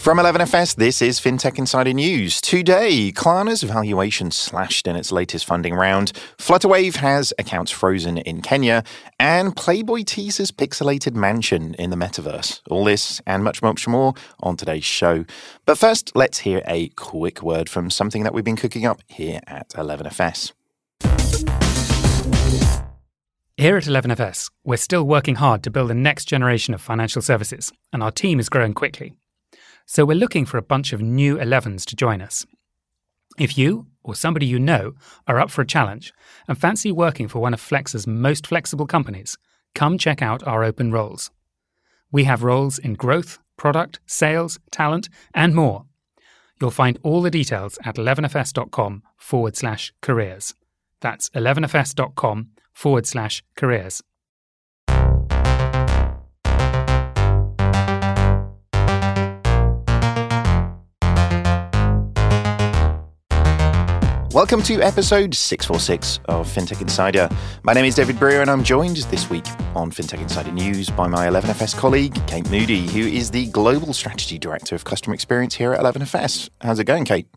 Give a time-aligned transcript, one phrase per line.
[0.00, 2.40] From 11FS, this is FinTech Insider News.
[2.40, 8.82] Today, Klarna's valuation slashed in its latest funding round, Flutterwave has accounts frozen in Kenya,
[9.18, 12.62] and Playboy teases pixelated mansion in the metaverse.
[12.70, 15.26] All this and much, much more on today's show.
[15.66, 19.40] But first, let's hear a quick word from something that we've been cooking up here
[19.46, 20.52] at 11FS.
[23.58, 27.70] Here at 11FS, we're still working hard to build the next generation of financial services,
[27.92, 29.12] and our team is growing quickly.
[29.92, 32.46] So we're looking for a bunch of new 11s to join us.
[33.40, 34.92] If you or somebody you know
[35.26, 36.14] are up for a challenge
[36.46, 39.36] and fancy working for one of Flexa's most flexible companies,
[39.74, 41.32] come check out our open roles.
[42.12, 45.86] We have roles in growth, product, sales, talent, and more.
[46.60, 50.54] You'll find all the details at 11fs.com forward slash careers.
[51.00, 54.04] That's 11fs.com forward slash careers.
[64.40, 67.28] Welcome to episode 646 of FinTech Insider.
[67.62, 71.08] My name is David Brear, and I'm joined this week on FinTech Insider News by
[71.08, 75.74] my 11FS colleague, Kate Moody, who is the Global Strategy Director of Customer Experience here
[75.74, 76.48] at 11FS.
[76.62, 77.28] How's it going, Kate?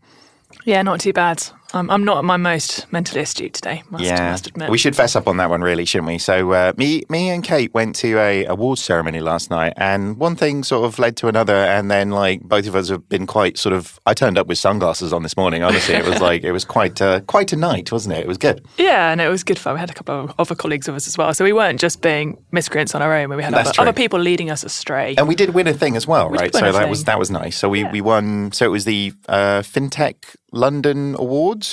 [0.64, 1.46] Yeah, not too bad.
[1.74, 3.82] I'm, I'm not at my most mentally astute today.
[3.90, 4.70] Must, yeah, must admit.
[4.70, 6.18] we should fess up on that one, really, shouldn't we?
[6.18, 10.36] So, uh, me, me and Kate went to a awards ceremony last night, and one
[10.36, 13.58] thing sort of led to another, and then like both of us have been quite
[13.58, 13.98] sort of.
[14.06, 15.62] I turned up with sunglasses on this morning.
[15.62, 18.20] Honestly, it was like it was quite uh, quite a night, wasn't it?
[18.20, 18.64] It was good.
[18.78, 19.74] Yeah, and it was good fun.
[19.74, 22.00] We had a couple of other colleagues with us as well, so we weren't just
[22.00, 23.34] being miscreants on our own.
[23.34, 25.16] We had other, other people leading us astray.
[25.18, 26.54] And we did win a thing as well, We right?
[26.54, 26.90] So that thing.
[26.90, 27.56] was that was nice.
[27.56, 27.90] So we, Yeah.
[27.90, 28.52] we won.
[28.52, 31.63] So it was the uh, FinTech London Awards,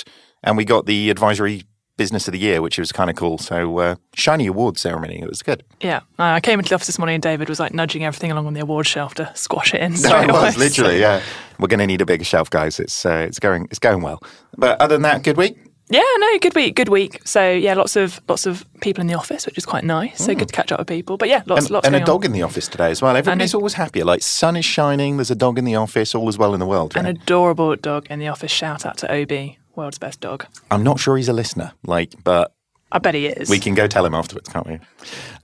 [0.42, 1.62] and we got the Advisory
[1.98, 3.36] Business of the Year, which was kind of cool.
[3.38, 5.20] So uh, shiny award ceremony.
[5.20, 5.62] It was good.
[5.80, 8.30] yeah, uh, I came into the office this morning and David was like nudging everything
[8.32, 9.92] along on the award shelf to squash it in.
[10.02, 10.98] No, it was literally.
[11.00, 11.20] Yeah,
[11.58, 12.80] we're going to need a bigger shelf, guys.
[12.80, 14.20] It's uh, it's going it's going well.
[14.56, 15.56] But other than that, good week.
[15.90, 17.20] Yeah, no, good week, good week.
[17.26, 20.24] So yeah, lots of lots of people in the office, which is quite nice.
[20.24, 21.18] So good to catch up with people.
[21.18, 22.26] But yeah, lots And, lots and a dog on.
[22.30, 23.14] in the office today as well.
[23.14, 24.06] Everybody's always happier.
[24.06, 25.18] Like sun is shining.
[25.18, 26.14] There's a dog in the office.
[26.14, 26.96] All is well in the world.
[26.96, 28.50] An adorable dog in the office.
[28.50, 30.46] Shout out to OB, world's best dog.
[30.70, 31.72] I'm not sure he's a listener.
[31.84, 32.54] Like, but
[32.92, 33.48] I bet he is.
[33.48, 34.78] We can go tell him afterwards, can't we?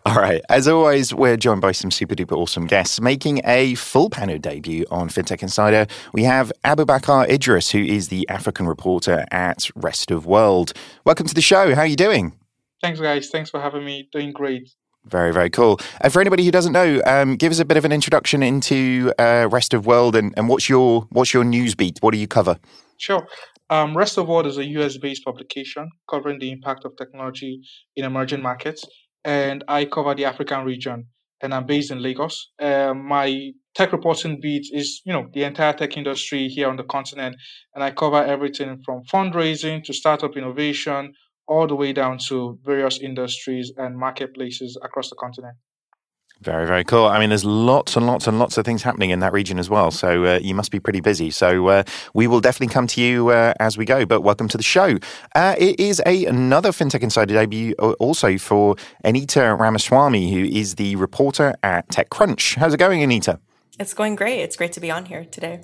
[0.04, 0.42] All right.
[0.48, 4.84] As always, we're joined by some super duper awesome guests making a full panel debut
[4.90, 5.86] on FinTech Insider.
[6.12, 10.74] We have Abubakar Idris, who is the African reporter at Rest of World.
[11.04, 11.74] Welcome to the show.
[11.74, 12.34] How are you doing?
[12.82, 13.30] Thanks, guys.
[13.30, 14.08] Thanks for having me.
[14.12, 14.70] Doing great.
[15.06, 15.80] Very, very cool.
[16.02, 19.12] And for anybody who doesn't know, um, give us a bit of an introduction into
[19.18, 21.98] uh, Rest of World and, and what's your what's your news beat?
[22.00, 22.58] What do you cover?
[22.98, 23.26] Sure.
[23.70, 27.60] Um, Rest of World is a US-based publication covering the impact of technology
[27.96, 28.84] in emerging markets,
[29.24, 31.06] and I cover the African region.
[31.40, 32.50] And I'm based in Lagos.
[32.58, 36.82] Um, my tech reporting beat is, you know, the entire tech industry here on the
[36.82, 37.36] continent,
[37.74, 41.12] and I cover everything from fundraising to startup innovation,
[41.46, 45.56] all the way down to various industries and marketplaces across the continent.
[46.40, 47.06] Very, very cool.
[47.06, 49.68] I mean, there's lots and lots and lots of things happening in that region as
[49.68, 49.90] well.
[49.90, 51.32] So uh, you must be pretty busy.
[51.32, 51.82] So uh,
[52.14, 54.06] we will definitely come to you uh, as we go.
[54.06, 54.98] But welcome to the show.
[55.34, 60.76] Uh, it is a another FinTech Insider debut uh, also for Anita Ramaswamy, who is
[60.76, 62.54] the reporter at TechCrunch.
[62.54, 63.40] How's it going, Anita?
[63.80, 64.40] It's going great.
[64.40, 65.62] It's great to be on here today.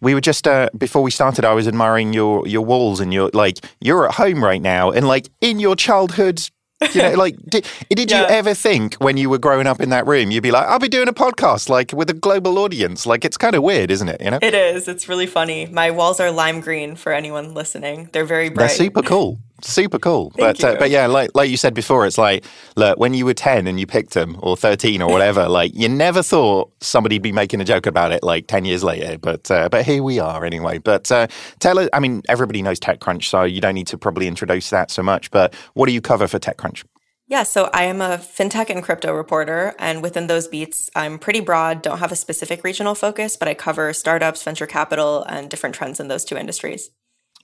[0.00, 1.44] We were just uh, before we started.
[1.44, 3.58] I was admiring your your walls and your like.
[3.80, 6.40] You're at home right now, and like in your childhood.
[6.94, 10.06] You know, like, did, did you ever think when you were growing up in that
[10.06, 13.06] room, you'd be like, I'll be doing a podcast, like with a global audience?
[13.06, 14.20] Like, it's kind of weird, isn't it?
[14.20, 14.86] You know, It is.
[14.86, 15.66] It's really funny.
[15.66, 18.10] My walls are lime green for anyone listening.
[18.12, 18.66] They're very bright.
[18.68, 20.30] they're super cool, super cool.
[20.30, 22.44] Thank but uh, but yeah, like like you said before, it's like,
[22.76, 25.88] look, when you were ten and you picked them, or thirteen, or whatever, like you
[25.88, 29.18] never thought somebody'd be making a joke about it, like ten years later.
[29.18, 30.78] But uh, but here we are anyway.
[30.78, 31.26] But uh,
[31.58, 34.90] tell us, I mean, everybody knows TechCrunch, so you don't need to probably introduce that
[34.90, 35.30] so much.
[35.30, 36.84] But what do you cover for TechCrunch?
[37.26, 41.40] Yeah, so I am a fintech and crypto reporter, and within those beats, I'm pretty
[41.40, 45.74] broad, don't have a specific regional focus, but I cover startups, venture capital, and different
[45.74, 46.90] trends in those two industries.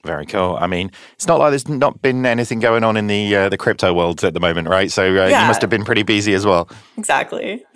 [0.05, 0.57] Very cool.
[0.59, 3.59] I mean, it's not like there's not been anything going on in the uh, the
[3.59, 4.91] crypto world at the moment, right?
[4.91, 6.69] So uh, you must have been pretty busy as well.
[6.97, 7.65] Exactly.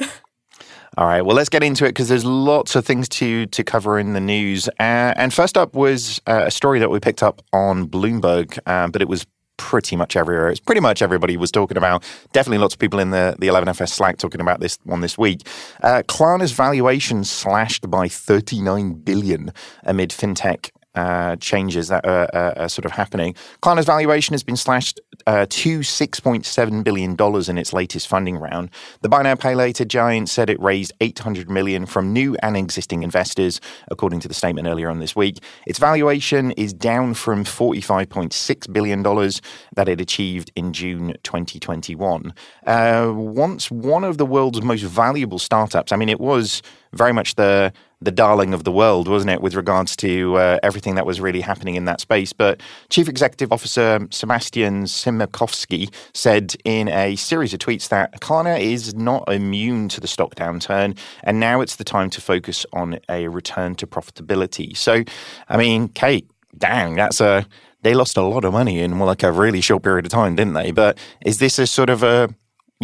[0.96, 1.22] All right.
[1.22, 4.20] Well, let's get into it because there's lots of things to to cover in the
[4.20, 4.68] news.
[4.80, 8.90] Uh, and first up was uh, a story that we picked up on Bloomberg, um,
[8.90, 9.26] but it was
[9.56, 10.48] pretty much everywhere.
[10.48, 12.02] It's pretty much everybody was talking about.
[12.32, 15.46] Definitely lots of people in the, the 11FS Slack talking about this one this week.
[15.82, 19.52] Uh, Klarna's valuation slashed by 39 billion
[19.84, 23.34] amid fintech uh, changes that are, are, sort of happening.
[23.62, 27.16] Klarna's valuation has been slashed uh, to $6.7 billion
[27.50, 28.70] in its latest funding round.
[29.02, 33.02] The buy now, pay later giant said it raised 800 million from new and existing
[33.02, 33.60] investors,
[33.90, 35.38] according to the statement earlier on this week.
[35.66, 42.32] Its valuation is down from $45.6 billion that it achieved in June 2021.
[42.66, 46.62] Uh, once one of the world's most valuable startups, I mean, it was
[46.92, 47.72] very much the
[48.04, 51.40] the darling of the world, wasn't it, with regards to uh, everything that was really
[51.40, 52.32] happening in that space.
[52.32, 52.60] But
[52.90, 59.30] Chief Executive Officer Sebastian Siemiatkowski said in a series of tweets that Klarna is not
[59.32, 63.74] immune to the stock downturn, and now it's the time to focus on a return
[63.76, 64.76] to profitability.
[64.76, 65.04] So,
[65.48, 67.46] I mean, Kate, dang, that's a
[67.82, 70.54] they lost a lot of money in like a really short period of time, didn't
[70.54, 70.70] they?
[70.70, 72.34] But is this a sort of a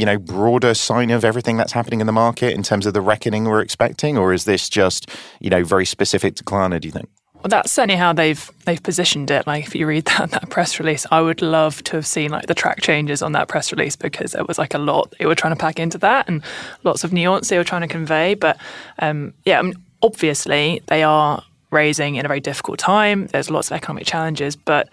[0.01, 3.03] you know, broader sign of everything that's happening in the market in terms of the
[3.03, 5.11] reckoning we're expecting, or is this just,
[5.41, 6.81] you know, very specific to Klarna?
[6.81, 7.11] Do you think?
[7.35, 9.47] Well, that's certainly how they've they've positioned it.
[9.47, 12.47] Like if you read that that press release, I would love to have seen like
[12.47, 15.35] the track changes on that press release because it was like a lot they were
[15.35, 16.43] trying to pack into that and
[16.83, 18.33] lots of nuance they were trying to convey.
[18.33, 18.57] But
[19.01, 23.27] um, yeah, I mean, obviously they are raising in a very difficult time.
[23.27, 24.89] There's lots of economic challenges, but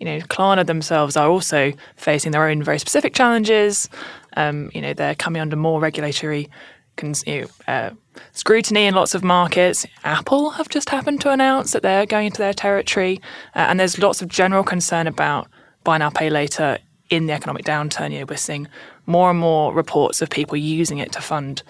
[0.00, 3.88] you know, Klarna themselves are also facing their own very specific challenges.
[4.36, 6.48] Um, you know, they're coming under more regulatory
[7.26, 7.90] know, uh,
[8.32, 9.86] scrutiny in lots of markets.
[10.04, 13.20] Apple have just happened to announce that they're going into their territory,
[13.54, 15.48] uh, and there's lots of general concern about
[15.84, 16.78] buy now, pay later
[17.08, 18.12] in the economic downturn.
[18.12, 18.68] You know, we're seeing
[19.06, 21.62] more and more reports of people using it to fund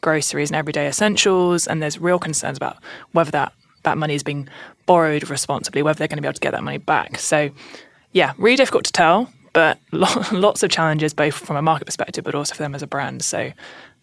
[0.00, 2.76] groceries and everyday essentials, and there's real concerns about
[3.12, 3.52] whether that
[3.82, 4.48] that money is being
[4.86, 7.18] borrowed responsibly, whether they're going to be able to get that money back.
[7.18, 7.50] So,
[8.12, 12.34] yeah, really difficult to tell but lots of challenges both from a market perspective, but
[12.34, 13.24] also for them as a brand.
[13.24, 13.52] So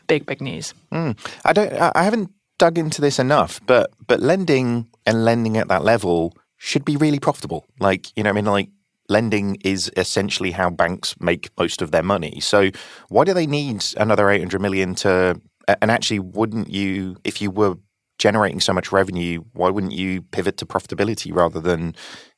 [0.07, 0.73] big, big news.
[0.91, 1.15] Mm.
[1.45, 1.71] I don't.
[1.71, 6.83] I haven't dug into this enough, but but lending and lending at that level should
[6.83, 7.67] be really profitable.
[7.79, 8.69] Like you know, I mean, like
[9.09, 12.39] lending is essentially how banks make most of their money.
[12.39, 12.71] So
[13.09, 15.39] why do they need another eight hundred million to?
[15.81, 17.75] And actually, wouldn't you, if you were
[18.17, 21.95] generating so much revenue, why wouldn't you pivot to profitability rather than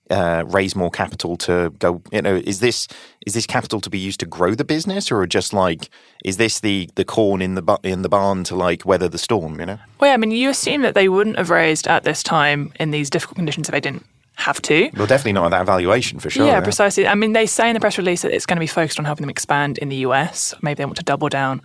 [0.10, 2.02] uh, raise more capital to go?
[2.12, 2.88] You know, is this
[3.25, 5.90] is this capital to be used to grow the business, or just like
[6.24, 9.60] is this the the corn in the in the barn to like weather the storm?
[9.60, 9.80] You know.
[10.00, 12.92] Well, yeah, I mean, you assume that they wouldn't have raised at this time in
[12.92, 14.06] these difficult conditions if they didn't
[14.36, 14.90] have to.
[14.96, 16.46] Well, definitely not at that valuation for sure.
[16.46, 17.07] Yeah, yeah, precisely.
[17.07, 19.06] I mean, they say in the press release that it's going to be focused on
[19.06, 20.54] helping them expand in the US.
[20.62, 21.62] Maybe they want to double down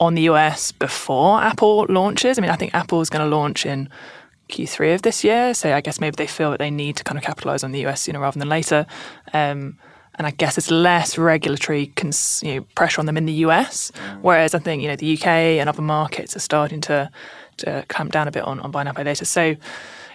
[0.00, 2.38] on the US before Apple launches.
[2.38, 3.88] I mean, I think Apple is going to launch in
[4.48, 5.54] Q3 of this year.
[5.54, 7.86] So I guess maybe they feel that they need to kind of capitalize on the
[7.86, 8.86] US sooner rather than later.
[9.32, 9.78] Um,
[10.16, 13.90] and I guess it's less regulatory cons- you know, pressure on them in the US.
[14.22, 17.10] Whereas I think you know the UK and other markets are starting to
[17.58, 19.24] to clamp down a bit on, on buy now pay later.
[19.24, 19.56] So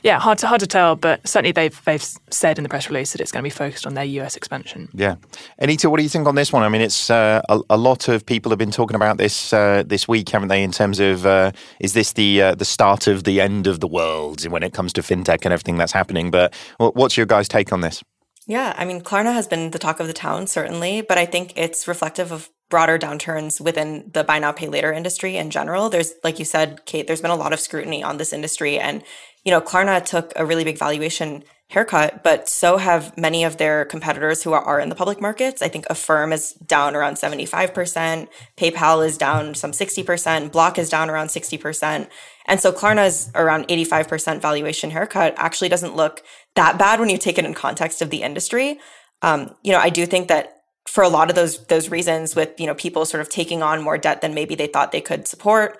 [0.03, 3.11] yeah, hard to hard to tell, but certainly they've they've said in the press release
[3.11, 4.89] that it's going to be focused on their US expansion.
[4.93, 5.15] Yeah,
[5.57, 6.63] Anita, what do you think on this one?
[6.63, 9.83] I mean, it's uh, a, a, lot of people have been talking about this uh,
[9.85, 10.63] this week, haven't they?
[10.63, 13.87] In terms of uh, is this the uh, the start of the end of the
[13.87, 16.31] world when it comes to fintech and everything that's happening?
[16.31, 18.03] But what's your guys' take on this?
[18.47, 21.53] Yeah, I mean, Klarna has been the talk of the town, certainly, but I think
[21.55, 25.89] it's reflective of broader downturns within the buy now, pay later industry in general.
[25.89, 28.79] There's, like you said, Kate, there's been a lot of scrutiny on this industry.
[28.79, 29.03] And
[29.43, 33.85] you know, Klarna took a really big valuation haircut, but so have many of their
[33.85, 35.61] competitors who are, in the public markets.
[35.61, 38.27] I think Affirm is down around 75%,
[38.57, 42.07] PayPal is down some 60%, Block is down around 60%.
[42.47, 46.23] And so Klarna's around 85% valuation haircut actually doesn't look
[46.55, 48.79] that bad when you take it in context of the industry.
[49.21, 50.55] Um, you know, I do think that
[50.87, 53.83] for a lot of those those reasons with you know people sort of taking on
[53.83, 55.79] more debt than maybe they thought they could support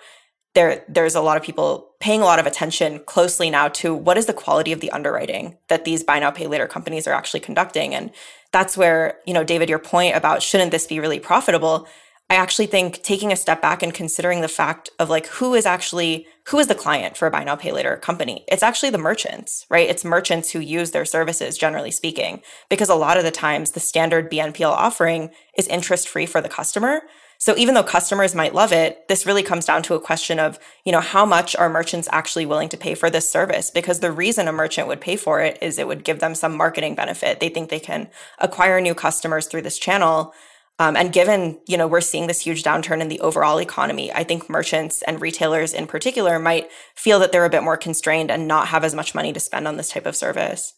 [0.54, 4.18] there there's a lot of people paying a lot of attention closely now to what
[4.18, 7.40] is the quality of the underwriting that these buy now pay later companies are actually
[7.40, 7.94] conducting.
[7.94, 8.10] And
[8.52, 11.86] that's where you know david your point about shouldn't this be really profitable?
[12.28, 15.66] I actually think taking a step back and considering the fact of like who is
[15.66, 18.44] actually who is the client for a buy now pay later company?
[18.48, 19.88] It's actually the merchants right?
[19.88, 23.80] It's merchants who use their services generally speaking because a lot of the times the
[23.80, 27.02] standard bnpl offering is interest free for the customer
[27.40, 30.58] so even though customers might love it, this really comes down to a question of,
[30.84, 33.70] you know, how much are merchants actually willing to pay for this service?
[33.70, 36.54] Because the reason a merchant would pay for it is it would give them some
[36.54, 37.40] marketing benefit.
[37.40, 40.34] They think they can acquire new customers through this channel.
[40.78, 44.22] Um, and given, you know, we're seeing this huge downturn in the overall economy, I
[44.22, 48.46] think merchants and retailers in particular might feel that they're a bit more constrained and
[48.46, 50.74] not have as much money to spend on this type of service.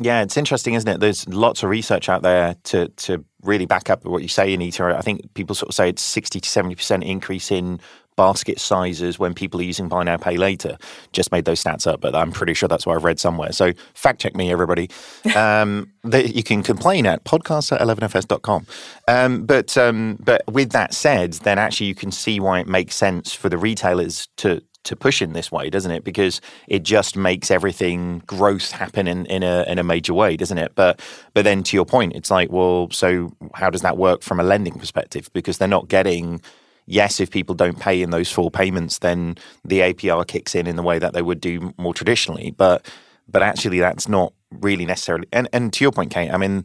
[0.00, 1.00] Yeah, it's interesting, isn't it?
[1.00, 4.84] There's lots of research out there to to really back up what you say, Anita.
[4.96, 7.80] I think people sort of say it's sixty to seventy percent increase in
[8.20, 10.76] basket sizes when people are using buy now, pay later.
[11.12, 13.50] Just made those stats up, but I'm pretty sure that's what I've read somewhere.
[13.52, 14.90] So fact check me, everybody.
[15.40, 18.66] Um, you can complain at podcast at 11fs.com.
[19.08, 22.94] Um, but, um, but with that said, then actually you can see why it makes
[22.94, 26.04] sense for the retailers to to push in this way, doesn't it?
[26.04, 30.58] Because it just makes everything growth happen in, in a in a major way, doesn't
[30.58, 30.72] it?
[30.74, 31.00] But
[31.34, 34.44] but then to your point, it's like, well, so how does that work from a
[34.44, 35.30] lending perspective?
[35.32, 36.40] Because they're not getting
[36.86, 40.76] yes, if people don't pay in those full payments, then the APR kicks in in
[40.76, 42.50] the way that they would do more traditionally.
[42.50, 42.86] But
[43.28, 45.28] but actually, that's not really necessarily.
[45.32, 46.64] And and to your point, Kate, I mean,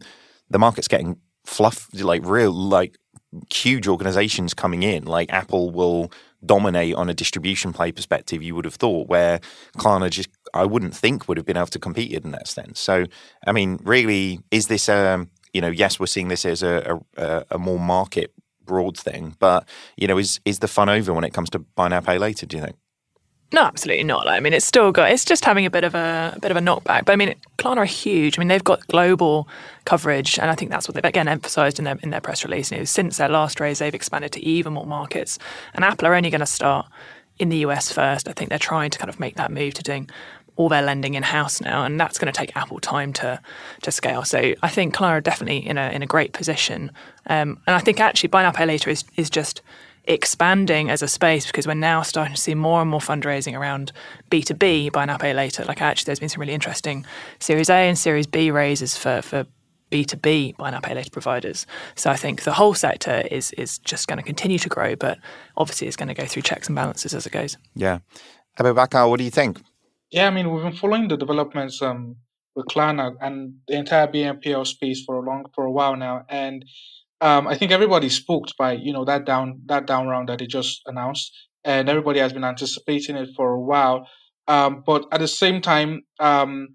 [0.50, 2.96] the market's getting fluff, like real, like
[3.52, 5.04] huge organizations coming in.
[5.04, 6.12] Like Apple will
[6.44, 9.40] dominate on a distribution play perspective, you would have thought, where
[9.78, 12.80] Klarna just, I wouldn't think would have been able to compete in that sense.
[12.80, 13.06] So,
[13.46, 17.44] I mean, really, is this um, you know, yes, we're seeing this as a, a,
[17.52, 18.30] a more market
[18.62, 19.66] broad thing, but,
[19.96, 22.44] you know, is, is the fun over when it comes to buy now, pay later,
[22.44, 22.76] do you think?
[23.52, 24.28] No, absolutely not.
[24.28, 25.10] I mean, it's still got.
[25.10, 27.04] It's just having a bit of a, a bit of a knockback.
[27.04, 28.38] But I mean, Klarna are huge.
[28.38, 29.48] I mean, they've got global
[29.84, 32.72] coverage, and I think that's what they've again emphasised in their in their press release.
[32.72, 35.38] You know, since their last raise, they've expanded to even more markets.
[35.74, 36.86] And Apple are only going to start
[37.38, 38.28] in the US first.
[38.28, 40.10] I think they're trying to kind of make that move to doing
[40.56, 43.40] all their lending in house now, and that's going to take Apple time to
[43.82, 44.24] to scale.
[44.24, 46.90] So I think are definitely in a in a great position.
[47.26, 49.62] Um, and I think actually buy now pay later is is just
[50.06, 53.92] expanding as a space because we're now starting to see more and more fundraising around
[54.30, 55.64] B2B, buy now, pay later.
[55.64, 57.04] Like actually, there's been some really interesting
[57.38, 59.46] Series A and Series B raises for, for
[59.90, 61.66] B2B buy now, pay later providers.
[61.94, 65.18] So I think the whole sector is, is just going to continue to grow, but
[65.56, 67.56] obviously it's going to go through checks and balances as it goes.
[67.74, 67.98] Yeah.
[68.58, 69.60] Abubakar, what do you think?
[70.10, 72.16] Yeah, I mean, we've been following the developments um,
[72.54, 76.24] with Klarna and the entire BNPL space for a long, for a while now.
[76.28, 76.64] And
[77.20, 80.46] um, I think everybody's spooked by you know that down that down round that they
[80.46, 81.32] just announced,
[81.64, 84.08] and everybody has been anticipating it for a while.
[84.48, 86.68] Um, but at the same time, um,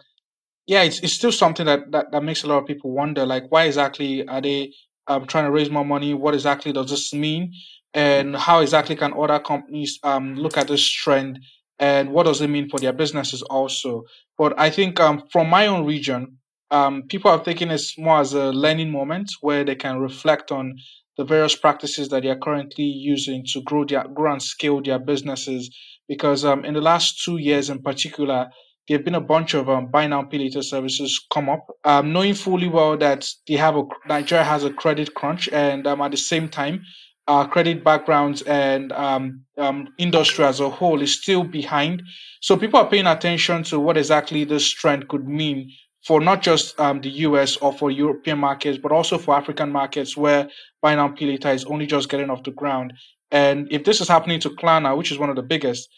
[0.68, 3.46] yeah, it's it's still something that, that that makes a lot of people wonder, like
[3.50, 4.74] why exactly are they
[5.08, 6.14] um, trying to raise more money?
[6.14, 7.54] What exactly does this mean?
[7.94, 11.40] And how exactly can other companies um, look at this trend?
[11.80, 14.04] And what does it mean for their businesses also?
[14.38, 16.38] But I think um, from my own region,
[16.72, 20.76] um, people are taking it more as a learning moment where they can reflect on
[21.18, 25.00] the various practices that they are currently using to grow their grow and scale their
[25.00, 25.70] businesses.
[26.08, 28.50] Because um, in the last two years, in particular,
[28.88, 32.12] there have been a bunch of um, buy now pay later services come up, um,
[32.12, 36.12] knowing fully well that they have a Nigeria has a credit crunch, and um, at
[36.12, 36.82] the same time,
[37.28, 42.02] our credit backgrounds and um, um, industry as a whole is still behind.
[42.42, 45.72] So people are paying attention to what exactly this trend could mean
[46.06, 50.18] for not just um, the US or for European markets, but also for African markets
[50.18, 50.50] where
[50.82, 52.94] buy now pay later is only just getting off the ground.
[53.30, 55.90] And if this is happening to Klarna, which is one of the biggest,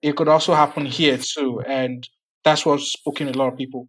[0.00, 1.60] it could also happen here too.
[1.66, 2.08] And
[2.44, 3.88] that's what's spooking a lot of people.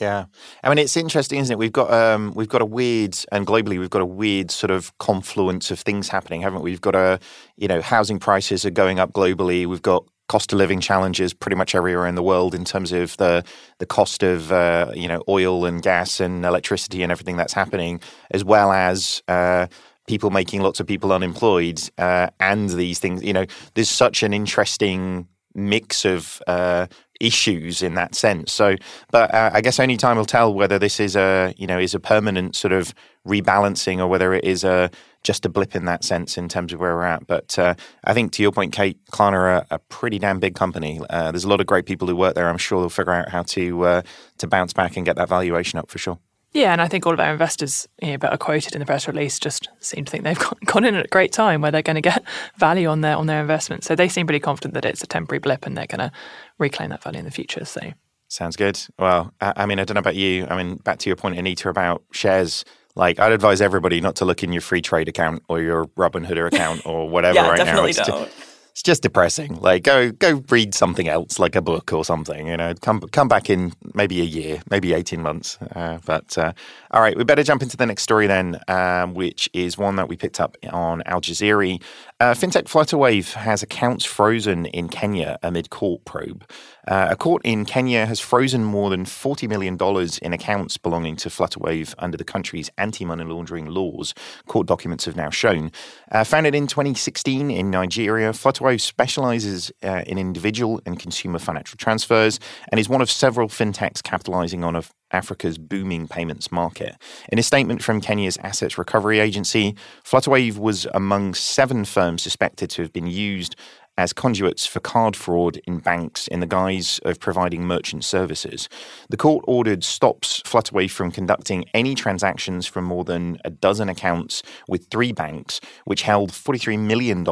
[0.00, 0.26] Yeah,
[0.62, 1.58] I mean it's interesting, isn't it?
[1.58, 4.96] We've got um, we've got a weird, and globally we've got a weird sort of
[4.98, 6.70] confluence of things happening, haven't we?
[6.70, 7.18] We've got a,
[7.56, 9.66] you know, housing prices are going up globally.
[9.66, 13.16] We've got cost of living challenges pretty much everywhere in the world in terms of
[13.16, 13.44] the
[13.78, 18.00] the cost of uh, you know oil and gas and electricity and everything that's happening,
[18.30, 19.66] as well as uh,
[20.06, 23.24] people making lots of people unemployed uh, and these things.
[23.24, 26.86] You know, there's such an interesting mix of uh,
[27.20, 28.52] issues in that sense.
[28.52, 28.76] So,
[29.10, 31.94] but uh, I guess only time will tell whether this is a you know is
[31.94, 32.94] a permanent sort of
[33.26, 34.90] rebalancing or whether it is a
[35.22, 37.26] just a blip in that sense in terms of where we're at.
[37.26, 37.74] But uh,
[38.04, 41.00] I think to your point, Kate, Klarna are a, pretty damn big company.
[41.10, 42.48] Uh, there's a lot of great people who work there.
[42.48, 44.02] I'm sure they'll figure out how to uh,
[44.38, 46.18] to bounce back and get that valuation up for sure.
[46.52, 48.86] Yeah, and I think all of our investors, you know, that are quoted in the
[48.86, 51.82] press release, just seem to think they've gone in at a great time where they're
[51.82, 52.24] going to get
[52.56, 53.84] value on their on their investment.
[53.84, 56.12] So they seem pretty confident that it's a temporary blip and they're going to
[56.58, 57.64] reclaim that value in the future.
[57.64, 57.80] So
[58.28, 58.80] sounds good.
[58.98, 60.46] Well, I, I mean, I don't know about you.
[60.50, 64.24] I mean, back to your point, Anita, about shares like I'd advise everybody not to
[64.24, 68.04] look in your Freetrade account or your Robinhood account or whatever yeah, right definitely now.
[68.04, 68.30] Don't.
[68.72, 69.56] it's just depressing.
[69.56, 72.46] Like go go read something else, like a book or something.
[72.46, 75.58] You know, come come back in maybe a year, maybe eighteen months.
[75.74, 76.52] Uh, but uh,
[76.90, 80.08] all right, we better jump into the next story then, um, which is one that
[80.08, 81.80] we picked up on Al Jazeera.
[82.20, 86.44] Uh, fintech Flutterwave has accounts frozen in Kenya amid court probe.
[86.86, 89.78] Uh, a court in Kenya has frozen more than $40 million
[90.20, 94.12] in accounts belonging to Flutterwave under the country's anti money laundering laws,
[94.46, 95.72] court documents have now shown.
[96.12, 102.38] Uh, founded in 2016 in Nigeria, Flutterwave specializes uh, in individual and consumer financial transfers
[102.70, 106.96] and is one of several fintechs capitalizing on a Africa's booming payments market.
[107.30, 109.74] In a statement from Kenya's Assets Recovery Agency,
[110.04, 113.56] Flutterwave was among seven firms suspected to have been used
[113.96, 118.68] as conduits for card fraud in banks in the guise of providing merchant services.
[119.10, 124.42] The court ordered stops Flutterwave from conducting any transactions from more than a dozen accounts
[124.68, 127.26] with three banks, which held $43 million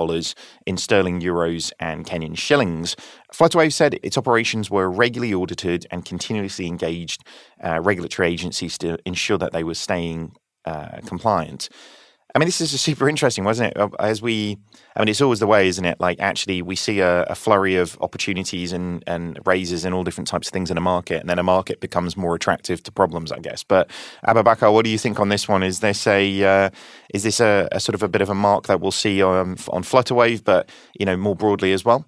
[0.66, 2.96] in sterling, euros, and Kenyan shillings.
[3.32, 7.24] Flutterwave said its operations were regularly audited and continuously engaged
[7.64, 10.32] uh, regulatory agencies to ensure that they were staying
[10.64, 11.68] uh, compliant.
[12.34, 13.90] I mean, this is super interesting, wasn't it?
[13.98, 14.58] As we,
[14.94, 15.98] I mean, it's always the way, isn't it?
[15.98, 20.28] Like, actually, we see a, a, flurry of opportunities and, and raises and all different
[20.28, 23.32] types of things in a market, and then a market becomes more attractive to problems,
[23.32, 23.64] I guess.
[23.64, 23.90] But
[24.26, 25.62] Abubakar, what do you think on this one?
[25.62, 26.70] Is this a, uh,
[27.14, 29.56] is this a, a, sort of a bit of a mark that we'll see on,
[29.70, 30.68] on Flutterwave, but
[30.98, 32.04] you know, more broadly as well?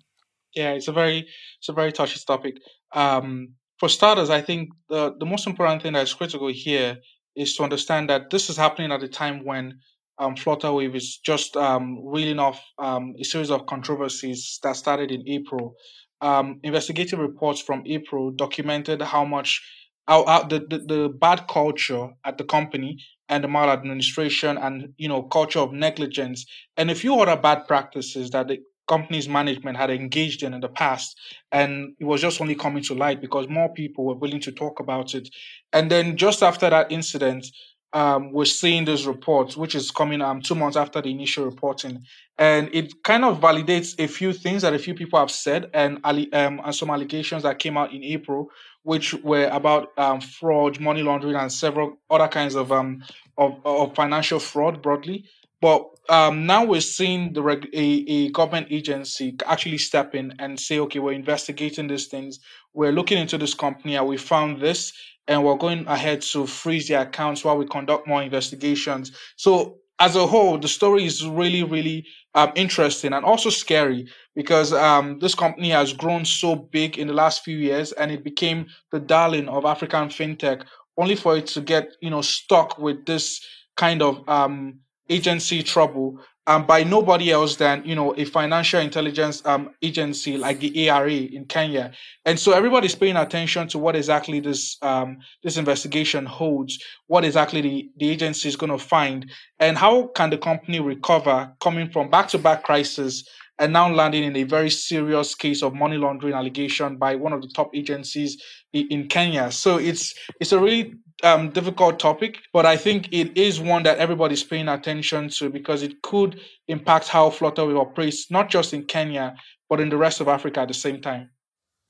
[0.54, 1.26] Yeah, it's a very,
[1.58, 2.56] it's a very touchy topic.
[2.92, 6.98] Um, for starters, I think the the most important thing that is critical here
[7.34, 9.78] is to understand that this is happening at a time when
[10.20, 15.26] um, Flutterwave is just um, reeling off um, a series of controversies that started in
[15.26, 15.74] April.
[16.20, 19.62] Um, investigative reports from April documented how much
[20.06, 22.98] how, how the, the, the bad culture at the company
[23.30, 26.44] and the maladministration and you know culture of negligence
[26.76, 28.58] and a few other bad practices that the
[28.88, 31.16] company's management had engaged in in the past
[31.52, 34.80] and it was just only coming to light because more people were willing to talk
[34.80, 35.28] about it
[35.72, 37.46] and then just after that incident
[37.92, 42.04] um, we're seeing those reports, which is coming um, two months after the initial reporting.
[42.38, 45.98] And it kind of validates a few things that a few people have said and,
[46.04, 48.48] um, and some allegations that came out in April,
[48.82, 53.02] which were about um, fraud, money laundering, and several other kinds of, um,
[53.36, 55.24] of, of financial fraud broadly.
[55.60, 60.58] But um, now we're seeing the reg- a, a government agency actually step in and
[60.58, 62.40] say, okay, we're investigating these things.
[62.72, 64.92] We're looking into this company and we found this
[65.28, 69.12] and we're going ahead to freeze the accounts while we conduct more investigations.
[69.36, 74.72] So as a whole, the story is really, really um, interesting and also scary because
[74.72, 78.66] um, this company has grown so big in the last few years and it became
[78.92, 80.64] the darling of African fintech,
[80.96, 83.44] only for it to get you know stuck with this
[83.76, 86.18] kind of um, agency trouble
[86.50, 91.12] um, by nobody else than you know a financial intelligence um, agency like the ARA
[91.12, 91.92] in Kenya.
[92.24, 97.60] And so everybody's paying attention to what exactly this um, this investigation holds, what exactly
[97.60, 102.10] the, the agency is going to find, and how can the company recover coming from
[102.10, 103.22] back-to-back crisis
[103.60, 107.42] and now landing in a very serious case of money laundering allegation by one of
[107.42, 109.50] the top agencies in Kenya.
[109.50, 113.98] So it's it's a really um, difficult topic, but I think it is one that
[113.98, 119.36] everybody's paying attention to because it could impact how Flutterwave operates, not just in Kenya,
[119.68, 121.30] but in the rest of Africa at the same time.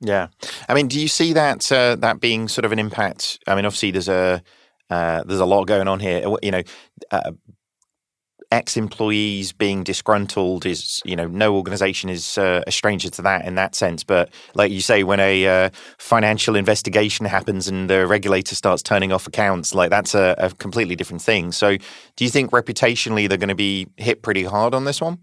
[0.01, 0.29] Yeah,
[0.69, 3.39] I mean, do you see that uh, that being sort of an impact?
[3.47, 4.43] I mean, obviously, there's a
[4.89, 6.23] uh, there's a lot going on here.
[6.43, 6.63] You know,
[7.11, 7.33] uh,
[8.51, 13.55] ex-employees being disgruntled is you know no organization is uh, a stranger to that in
[13.55, 14.05] that sense.
[14.05, 19.13] But like you say when a uh, financial investigation happens and the regulator starts turning
[19.13, 21.53] off accounts like that's a, a completely different thing.
[21.53, 21.77] So
[22.17, 25.19] do you think reputationally they're going to be hit pretty hard on this one?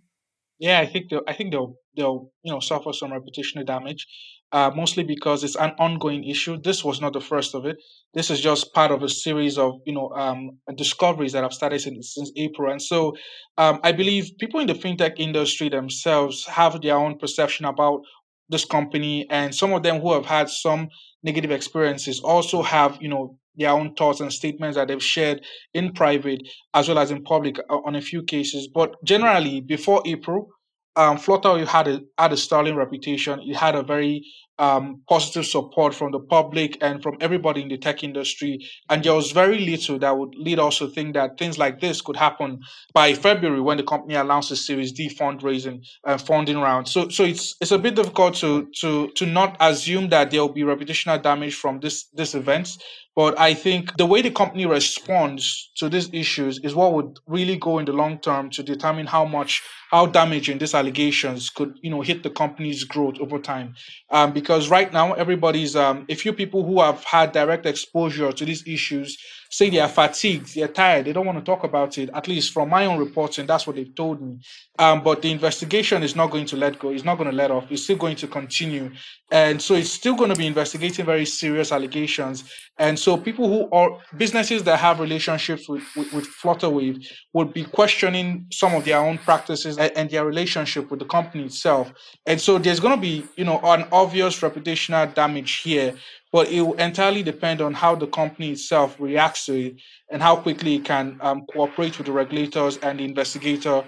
[0.59, 4.07] Yeah i think they'll, i think they'll they'll you know suffer some reputational damage
[4.51, 6.57] uh, mostly because it's an ongoing issue.
[6.57, 7.77] This was not the first of it.
[8.13, 11.81] This is just part of a series of you know um, discoveries that I've started
[11.81, 13.15] since, since April, and so
[13.57, 18.01] um, I believe people in the fintech industry themselves have their own perception about
[18.49, 20.88] this company, and some of them who have had some
[21.23, 25.91] negative experiences also have you know their own thoughts and statements that they've shared in
[25.91, 28.67] private as well as in public uh, on a few cases.
[28.67, 30.49] But generally, before April,
[30.97, 33.39] um, Flutter had a had a sterling reputation.
[33.39, 34.25] It had a very
[34.60, 38.60] um, positive support from the public and from everybody in the tech industry.
[38.89, 42.02] And there was very little that would lead us to think that things like this
[42.02, 42.60] could happen
[42.93, 46.88] by February when the company announces Series D fundraising and funding round.
[46.88, 50.54] So, so it's it's a bit difficult to to to not assume that there will
[50.54, 52.78] be reputational damage from this this event.
[53.17, 57.56] But I think the way the company responds to these issues is what would really
[57.56, 61.89] go in the long term to determine how much how damaging these allegations could you
[61.89, 63.74] know hit the company's growth over time.
[64.12, 68.45] Um, because right now everybody's um, a few people who have had direct exposure to
[68.45, 69.17] these issues
[69.49, 72.10] say they are fatigued, they're tired, they don't want to talk about it.
[72.13, 74.39] At least from my own reporting, that's what they've told me.
[74.79, 76.89] Um, but the investigation is not going to let go.
[76.89, 77.71] It's not going to let off.
[77.71, 78.91] It's still going to continue,
[79.31, 82.43] and so it's still going to be investigating very serious allegations.
[82.77, 87.63] And so people who are businesses that have relationships with, with, with Flutterwave would be
[87.63, 91.91] questioning some of their own practices and, and their relationship with the company itself.
[92.25, 95.95] And so there's going to be, you know, an obvious reputational damage here
[96.31, 100.35] but it will entirely depend on how the company itself reacts to it and how
[100.35, 103.83] quickly it can um, cooperate with the regulators and the investigator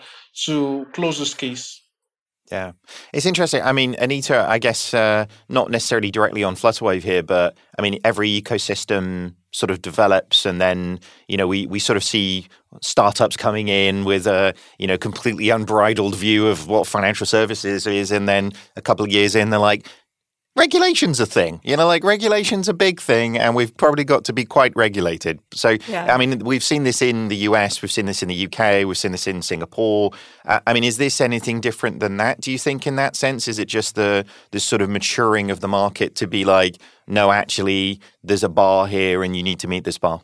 [0.45, 1.81] to close this case.
[2.51, 2.71] Yeah,
[3.13, 3.61] it's interesting.
[3.61, 7.99] I mean, Anita, I guess uh, not necessarily directly on Flutterwave here, but I mean,
[8.03, 12.47] every ecosystem sort of develops, and then you know we we sort of see
[12.81, 18.11] startups coming in with a you know completely unbridled view of what financial services is,
[18.11, 19.87] and then a couple of years in, they're like,
[20.55, 21.61] regulation's a thing.
[21.63, 25.39] You know, like regulation's a big thing, and we've probably got to be quite regulated.
[25.53, 26.13] So, yeah.
[26.13, 28.97] I mean, we've seen this in the US, we've seen this in the UK, we've
[28.97, 30.11] seen this in Singapore.
[30.45, 32.41] Uh, I mean, is this anything different than that?
[32.41, 35.59] Do you think, in that sense, is it just the the sort of maturing of
[35.59, 39.67] the market to be like, no, actually, there's a bar here, and you need to
[39.67, 40.21] meet this bar?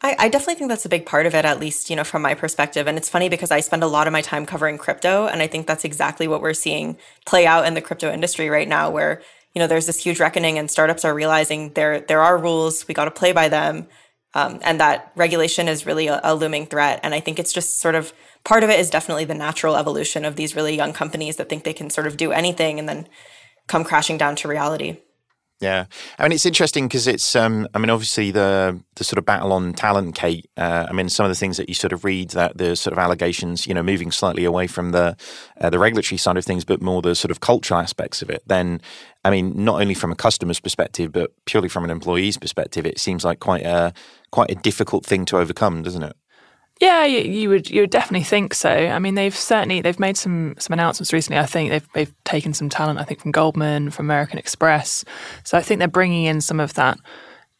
[0.00, 2.22] I, I, definitely think that's a big part of it, at least, you know, from
[2.22, 2.86] my perspective.
[2.86, 5.26] And it's funny because I spend a lot of my time covering crypto.
[5.26, 8.68] And I think that's exactly what we're seeing play out in the crypto industry right
[8.68, 9.22] now, where
[9.54, 12.94] you know, there's this huge reckoning and startups are realizing there, there are rules, we
[12.94, 13.86] got to play by them.
[14.34, 17.00] Um, and that regulation is really a, a looming threat.
[17.02, 18.12] And I think it's just sort of
[18.44, 21.64] part of it is definitely the natural evolution of these really young companies that think
[21.64, 23.08] they can sort of do anything and then
[23.66, 24.98] come crashing down to reality.
[25.60, 25.86] Yeah,
[26.20, 27.34] I mean it's interesting because it's.
[27.34, 30.48] Um, I mean, obviously the the sort of battle on talent, Kate.
[30.56, 32.92] Uh, I mean, some of the things that you sort of read that the sort
[32.92, 35.16] of allegations, you know, moving slightly away from the
[35.60, 38.44] uh, the regulatory side of things, but more the sort of cultural aspects of it.
[38.46, 38.80] Then,
[39.24, 43.00] I mean, not only from a customer's perspective, but purely from an employee's perspective, it
[43.00, 43.92] seems like quite a
[44.30, 46.14] quite a difficult thing to overcome, doesn't it?
[46.80, 48.70] Yeah, you, you, would you would definitely think so.
[48.70, 51.40] I mean, they've certainly they've made some some announcements recently.
[51.40, 53.00] I think they've they've taken some talent.
[53.00, 55.04] I think from Goldman, from American Express.
[55.42, 56.98] So I think they're bringing in some of that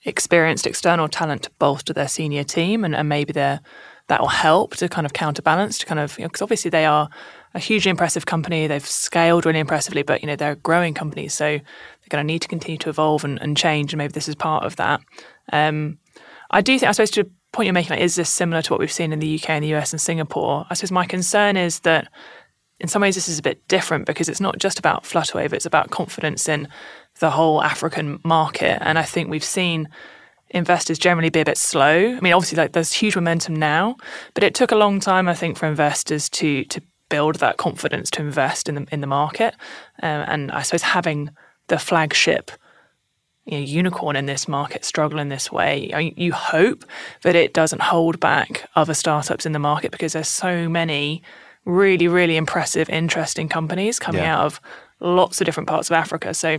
[0.04, 4.88] experienced external talent to bolster their senior team, and, and maybe that will help to
[4.88, 7.08] kind of counterbalance to kind of because you know, obviously they are
[7.54, 8.68] a hugely impressive company.
[8.68, 12.32] They've scaled really impressively, but you know they're a growing company, so they're going to
[12.32, 13.92] need to continue to evolve and, and change.
[13.92, 15.00] And maybe this is part of that.
[15.52, 15.98] Um,
[16.50, 18.80] I do think I suppose to point you're making, like, is this similar to what
[18.80, 20.66] we've seen in the UK and the US and Singapore?
[20.68, 22.08] I suppose my concern is that
[22.80, 25.66] in some ways this is a bit different because it's not just about Flutterwave, it's
[25.66, 26.68] about confidence in
[27.20, 28.78] the whole African market.
[28.82, 29.88] And I think we've seen
[30.50, 32.16] investors generally be a bit slow.
[32.16, 33.96] I mean, obviously, like there's huge momentum now,
[34.34, 38.10] but it took a long time, I think, for investors to to build that confidence
[38.10, 39.54] to invest in the in the market.
[40.02, 41.30] Um, and I suppose having
[41.68, 42.50] the flagship
[43.48, 45.90] you know, unicorn in this market struggle in this way.
[45.94, 46.84] I you hope
[47.22, 51.22] that it doesn't hold back other startups in the market because there's so many
[51.64, 54.36] really, really impressive, interesting companies coming yeah.
[54.36, 54.60] out of
[55.00, 56.34] lots of different parts of Africa.
[56.34, 56.58] So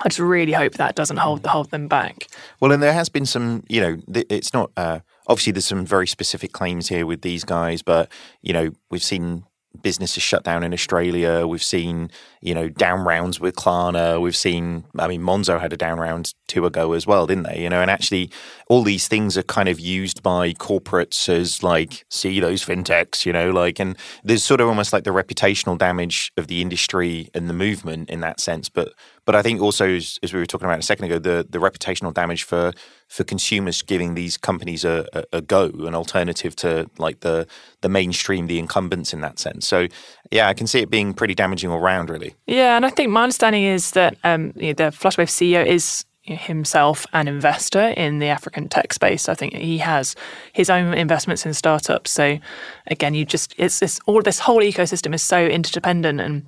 [0.00, 2.26] I just really hope that doesn't hold hold them back.
[2.58, 4.70] Well, and there has been some, you know, it's not.
[4.78, 8.10] Uh, obviously, there's some very specific claims here with these guys, but
[8.40, 9.44] you know, we've seen
[9.82, 11.46] businesses shut down in Australia.
[11.46, 12.10] We've seen,
[12.40, 14.20] you know, down rounds with Klarna.
[14.20, 17.62] We've seen, I mean, Monzo had a down round two ago as well, didn't they?
[17.62, 18.30] You know, and actually,
[18.68, 23.32] all these things are kind of used by corporates as like, see those fintechs, you
[23.32, 27.48] know, like, and there's sort of almost like the reputational damage of the industry and
[27.48, 28.68] the movement in that sense.
[28.68, 28.92] But,
[29.24, 31.58] but I think also, as, as we were talking about a second ago, the the
[31.58, 32.72] reputational damage for
[33.08, 37.46] for consumers giving these companies a, a, a, go, an alternative to like the
[37.80, 39.66] the mainstream, the incumbents in that sense.
[39.66, 39.88] So
[40.30, 42.34] yeah, I can see it being pretty damaging all round, really.
[42.46, 46.04] Yeah, and I think my understanding is that um, you know, the Flutterwave CEO is
[46.26, 49.28] himself an investor in the African tech space.
[49.28, 50.16] I think he has
[50.52, 52.10] his own investments in startups.
[52.10, 52.38] So
[52.86, 56.46] again, you just it's, it's all this whole ecosystem is so interdependent and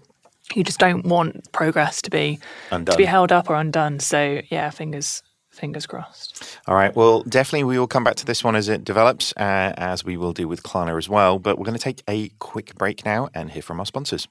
[0.55, 2.39] you just don't want progress to be
[2.71, 2.93] undone.
[2.93, 4.01] to be held up or undone.
[4.01, 6.59] So yeah, fingers fingers crossed.
[6.67, 6.95] All right.
[6.95, 10.17] Well, definitely we will come back to this one as it develops, uh, as we
[10.17, 11.39] will do with Klarna as well.
[11.39, 14.29] But we're going to take a quick break now and hear from our sponsors.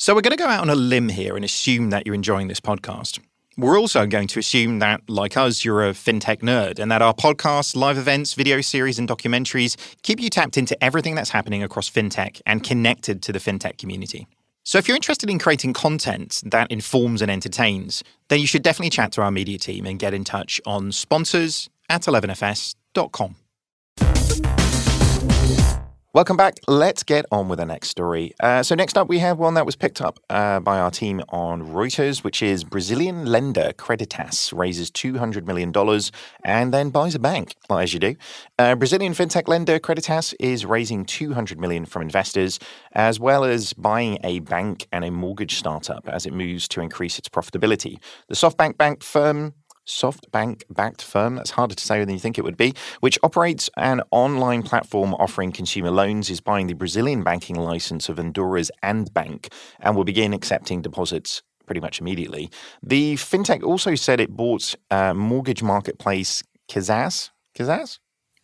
[0.00, 2.46] So we're going to go out on a limb here and assume that you're enjoying
[2.46, 3.18] this podcast.
[3.60, 7.12] We're also going to assume that, like us, you're a fintech nerd and that our
[7.12, 11.90] podcasts, live events, video series, and documentaries keep you tapped into everything that's happening across
[11.90, 14.28] fintech and connected to the fintech community.
[14.62, 18.90] So, if you're interested in creating content that informs and entertains, then you should definitely
[18.90, 23.34] chat to our media team and get in touch on sponsors at 11fs.com.
[26.18, 26.58] Welcome back.
[26.66, 28.34] Let's get on with the next story.
[28.40, 31.22] Uh, so, next up, we have one that was picked up uh, by our team
[31.28, 35.72] on Reuters, which is Brazilian lender Creditas raises $200 million
[36.42, 38.16] and then buys a bank, well, as you do.
[38.58, 42.58] Uh, Brazilian fintech lender Creditas is raising $200 million from investors,
[42.94, 47.20] as well as buying a bank and a mortgage startup as it moves to increase
[47.20, 47.96] its profitability.
[48.26, 49.54] The SoftBank bank firm
[49.88, 53.68] SoftBank backed firm, that's harder to say than you think it would be, which operates
[53.76, 59.12] an online platform offering consumer loans, is buying the Brazilian banking license of Honduras and
[59.12, 62.50] Bank and will begin accepting deposits pretty much immediately.
[62.82, 67.30] The fintech also said it bought uh, mortgage marketplace Kazaz.
[67.56, 67.98] Kazaz?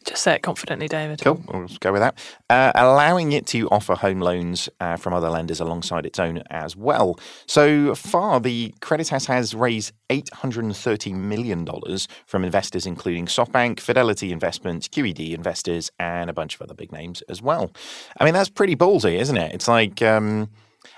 [0.04, 1.20] Just say it confidently, David.
[1.22, 1.42] Cool.
[1.52, 2.18] We'll go with that.
[2.50, 6.76] Uh, allowing it to offer home loans uh, from other lenders alongside its own as
[6.76, 7.18] well.
[7.46, 11.66] So far, the Creditas has raised $830 million
[12.26, 17.22] from investors, including SoftBank, Fidelity Investments, QED investors, and a bunch of other big names
[17.22, 17.72] as well.
[18.20, 19.54] I mean, that's pretty ballsy, isn't it?
[19.54, 20.02] It's like.
[20.02, 20.50] Um,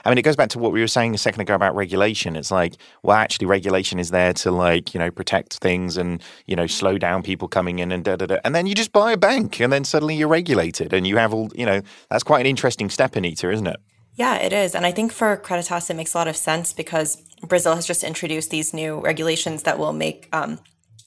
[0.05, 2.37] I mean, it goes back to what we were saying a second ago about regulation.
[2.37, 6.57] It's like, well, actually, regulation is there to like, you know, protect things and, you
[6.57, 8.39] know, slow down people coming in and da da da.
[8.45, 11.33] And then you just buy a bank and then suddenly you're regulated and you have
[11.33, 13.81] all, you know, that's quite an interesting step, Anita, isn't it?
[14.15, 14.75] Yeah, it is.
[14.75, 18.03] And I think for Creditas, it makes a lot of sense because Brazil has just
[18.03, 20.59] introduced these new regulations that will make um,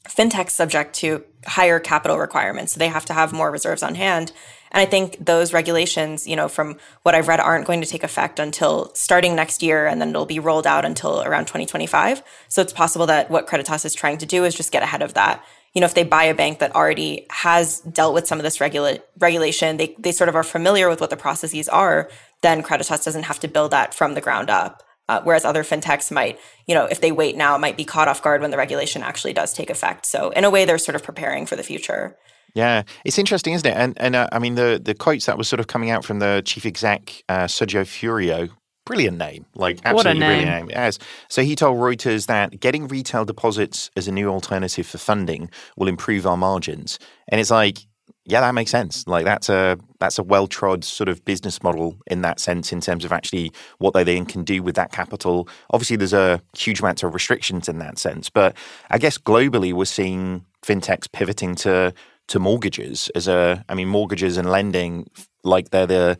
[0.08, 2.74] fintech subject to higher capital requirements.
[2.74, 4.32] So they have to have more reserves on hand.
[4.72, 8.04] And I think those regulations, you know, from what I've read, aren't going to take
[8.04, 12.22] effect until starting next year, and then it'll be rolled out until around 2025.
[12.48, 15.16] So it's possible that what Creditas is trying to do is just get ahead of
[15.16, 15.44] that.
[15.74, 18.60] You know, if they buy a bank that already has dealt with some of this
[18.60, 22.10] regula- regulation, they, they sort of are familiar with what the processes are,
[22.42, 24.84] then Creditas doesn't have to build that from the ground up.
[25.08, 28.08] Uh, whereas other fintechs might, you know, if they wait now, it might be caught
[28.08, 30.06] off guard when the regulation actually does take effect.
[30.06, 32.16] So in a way, they're sort of preparing for the future.
[32.54, 33.76] Yeah, it's interesting, isn't it?
[33.76, 36.20] And and uh, I mean the the quotes that was sort of coming out from
[36.20, 38.50] the chief exec uh, Sergio Furio.
[38.86, 40.30] Brilliant name, like absolutely name.
[40.30, 40.70] brilliant name.
[40.72, 40.98] Yes.
[41.28, 45.88] So he told Reuters that getting retail deposits as a new alternative for funding will
[45.88, 46.98] improve our margins.
[47.28, 47.86] And it's like,
[48.26, 49.08] yeah, that makes sense.
[49.08, 52.82] Like that's a that's a well trod sort of business model in that sense, in
[52.82, 55.48] terms of actually what they then can do with that capital.
[55.72, 58.56] Obviously, there's a huge amount of restrictions in that sense, but
[58.90, 61.94] I guess globally we're seeing fintechs pivoting to
[62.30, 65.10] to mortgages as a I mean mortgages and lending
[65.44, 66.18] like they're the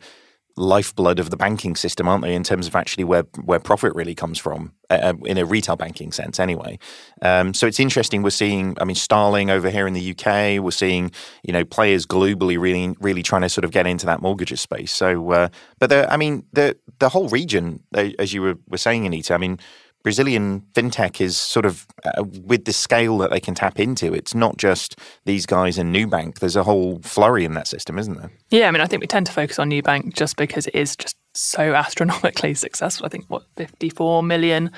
[0.56, 4.14] lifeblood of the banking system aren't they in terms of actually where where profit really
[4.14, 6.78] comes from uh, uh in a retail banking sense anyway.
[7.22, 10.70] Um, so it's interesting we're seeing I mean Starling over here in the UK we're
[10.72, 14.60] seeing you know players globally really really trying to sort of get into that mortgages
[14.60, 14.92] space.
[14.92, 19.06] So uh, but the I mean the the whole region as you were, were saying
[19.06, 19.58] Anita I mean
[20.02, 24.12] Brazilian fintech is sort of uh, with the scale that they can tap into.
[24.14, 26.38] It's not just these guys in Nubank.
[26.38, 28.30] There's a whole flurry in that system, isn't there?
[28.50, 30.96] Yeah, I mean, I think we tend to focus on Nubank just because it is
[30.96, 33.06] just so astronomically successful.
[33.06, 34.70] I think what 54 million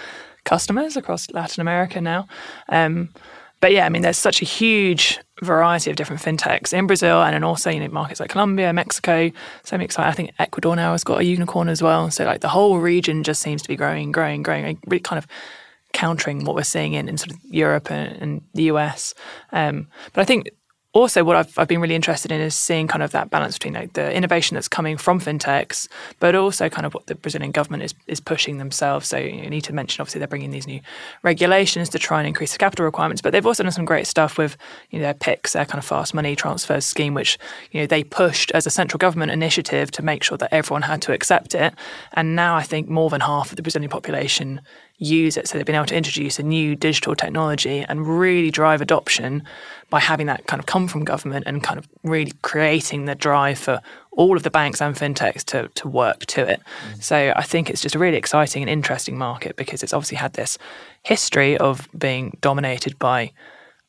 [0.45, 2.27] customers across Latin America now.
[2.69, 3.11] Um,
[3.61, 7.35] but yeah, I mean, there's such a huge variety of different fintechs in Brazil and
[7.35, 9.31] then also you know markets like Colombia, Mexico.
[9.65, 10.09] So I'm excited.
[10.09, 12.11] I think Ecuador now has got a unicorn as well.
[12.11, 14.79] So like the whole region just seems to be growing, growing, growing.
[14.87, 15.27] Really kind of
[15.93, 19.15] countering what we're seeing in, in sort of Europe and, and the US.
[19.53, 20.51] Um, but I think
[20.93, 23.75] also what I've, I've been really interested in is seeing kind of that balance between
[23.75, 25.89] like, the innovation that's coming from fintechs,
[26.21, 29.09] but also kind of what the Brazilian government is, is pushing themselves.
[29.09, 30.81] So you need to mention, obviously, they're bringing these new
[31.23, 34.37] regulations to try and increase the capital requirements, but they've also done some great stuff
[34.37, 34.57] with
[34.91, 37.39] you know, their PIX, their kind of fast money transfer scheme, which
[37.71, 41.01] you know they pushed as a central government initiative to make sure that everyone had
[41.03, 41.73] to accept it.
[42.13, 44.61] And now I think more than half of the Brazilian population
[45.03, 45.49] use it.
[45.49, 49.43] So they've been able to introduce a new digital technology and really drive adoption
[49.91, 53.59] by having that kind of come from government and kind of really creating the drive
[53.59, 53.81] for
[54.13, 56.61] all of the banks and fintechs to, to work to it.
[56.95, 57.03] Mm.
[57.03, 60.35] So I think it's just a really exciting and interesting market because it's obviously had
[60.35, 60.57] this
[61.03, 63.33] history of being dominated by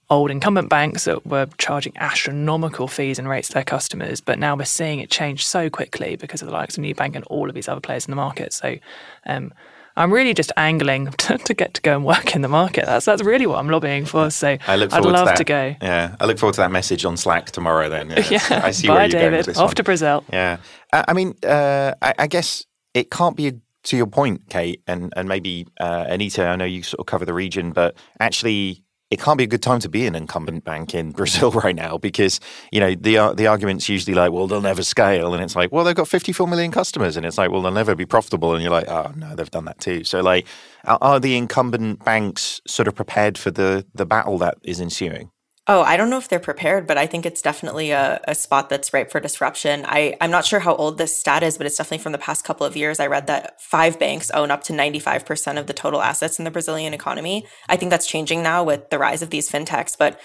[0.09, 4.21] old incumbent banks that were charging astronomical fees and rates to their customers.
[4.21, 7.23] But now we're seeing it change so quickly because of the likes of Nubank and
[7.25, 8.53] all of these other players in the market.
[8.53, 8.77] So
[9.25, 9.53] um,
[9.95, 12.85] I'm really just angling to, to, get to go and work in the market.
[12.85, 14.29] That's that's really what I'm lobbying for.
[14.29, 15.75] So I look I'd love to, to, go.
[15.81, 17.89] Yeah, I look forward to that message on Slack tomorrow.
[17.89, 18.61] Then yeah, yeah.
[18.63, 19.31] I see Bye, where you're David.
[19.31, 19.75] going with Off one.
[19.75, 20.23] to Brazil.
[20.31, 20.57] Yeah,
[20.91, 23.53] I mean, uh, I, I, guess it can't be a,
[23.83, 26.45] to your point, Kate, and and maybe uh, Anita.
[26.45, 29.61] I know you sort of cover the region, but actually it can't be a good
[29.61, 32.39] time to be an incumbent bank in Brazil right now because
[32.71, 35.71] you know the uh, the argument's usually like, well, they'll never scale, and it's like,
[35.71, 38.63] well, they've got 54 million customers, and it's like, well, they'll never be profitable, and
[38.63, 40.03] you're like, oh no, they've done that too.
[40.03, 40.47] So like,
[40.85, 45.29] are, are the incumbent banks sort of prepared for the the battle that is ensuing?
[45.65, 48.69] Oh, I don't know if they're prepared, but I think it's definitely a, a spot
[48.69, 49.85] that's ripe for disruption.
[49.87, 52.43] I, I'm not sure how old this stat is, but it's definitely from the past
[52.43, 52.99] couple of years.
[52.99, 56.51] I read that five banks own up to 95% of the total assets in the
[56.51, 57.47] Brazilian economy.
[57.69, 59.97] I think that's changing now with the rise of these fintechs.
[59.97, 60.19] But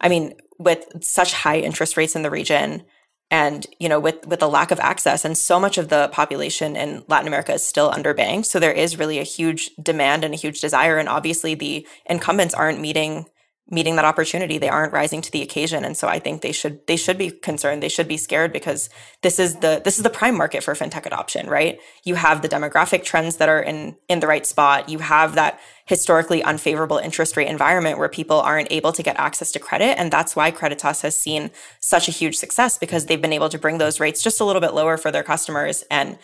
[0.00, 2.82] I mean, with such high interest rates in the region,
[3.30, 6.74] and you know with with a lack of access and so much of the population
[6.74, 10.36] in latin america is still underbanked so there is really a huge demand and a
[10.36, 13.26] huge desire and obviously the incumbents aren't meeting
[13.70, 14.58] meeting that opportunity.
[14.58, 15.84] They aren't rising to the occasion.
[15.84, 17.82] And so i think they should they should be concerned.
[17.82, 18.90] They should be scared because
[19.22, 21.78] this is the this is the prime market for fintech adoption right?
[22.04, 24.88] You have the demographic trends that are in in the right spot.
[24.88, 29.50] You have that historically unfavorable interest rate environment where people aren't able to get access
[29.52, 29.98] to credit.
[29.98, 33.58] And that's why creditas has seen such a huge success because they've been able to
[33.58, 36.18] bring those rates just a little bit lower for their customers and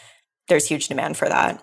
[0.48, 1.62] there's huge demand for that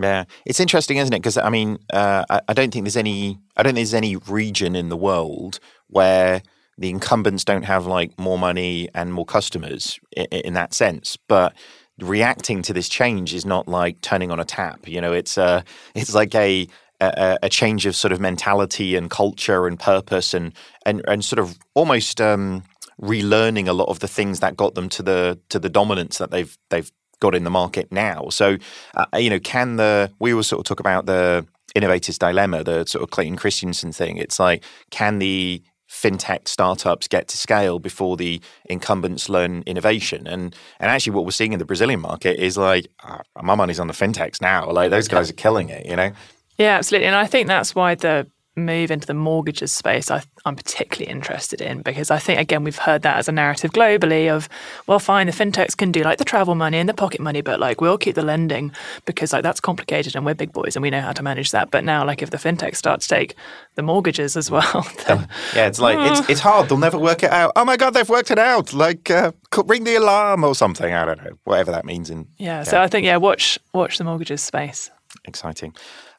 [0.00, 1.18] yeah, it's interesting, isn't it?
[1.18, 3.38] Because I mean, uh, I, I, don't think there's any.
[3.56, 6.42] I don't think there's any region in the world where
[6.78, 11.16] the incumbents don't have like more money and more customers in, in that sense.
[11.28, 11.54] But
[12.00, 14.88] reacting to this change is not like turning on a tap.
[14.88, 15.62] You know, it's uh,
[15.94, 16.66] it's like a
[17.00, 20.52] a, a, change of sort of mentality and culture and purpose and
[20.86, 22.62] and and sort of almost um,
[23.00, 26.30] relearning a lot of the things that got them to the to the dominance that
[26.30, 28.28] they've they've got in the market now.
[28.30, 28.56] So,
[28.94, 32.84] uh, you know, can the we always sort of talk about the innovator's dilemma, the
[32.86, 34.16] sort of Clayton Christensen thing.
[34.16, 40.26] It's like, can the fintech startups get to scale before the incumbents learn innovation?
[40.26, 43.80] And and actually, what we're seeing in the Brazilian market is like, uh, my money's
[43.80, 44.70] on the fintechs now.
[44.70, 45.86] Like those guys are killing it.
[45.86, 46.12] You know.
[46.58, 47.08] Yeah, absolutely.
[47.08, 51.60] And I think that's why the move into the mortgages space I, am particularly interested
[51.60, 54.48] in because I think again we've heard that as a narrative globally of
[54.86, 57.58] well fine the fintechs can do like the travel money and the pocket money but
[57.58, 58.72] like we'll keep the lending
[59.06, 61.70] because like that's complicated and we're big boys and we know how to manage that.
[61.70, 63.34] But now like if the fintechs start to take
[63.74, 66.68] the mortgages as well then, yeah it's like it's, it's hard.
[66.68, 67.52] They'll never work it out.
[67.56, 68.72] Oh my god they've worked it out.
[68.72, 69.32] Like uh,
[69.66, 70.92] ring the alarm or something.
[70.92, 71.38] I don't know.
[71.44, 72.62] Whatever that means in yeah, yeah.
[72.62, 74.90] so I think yeah watch watch the mortgages space.
[75.24, 75.74] Exciting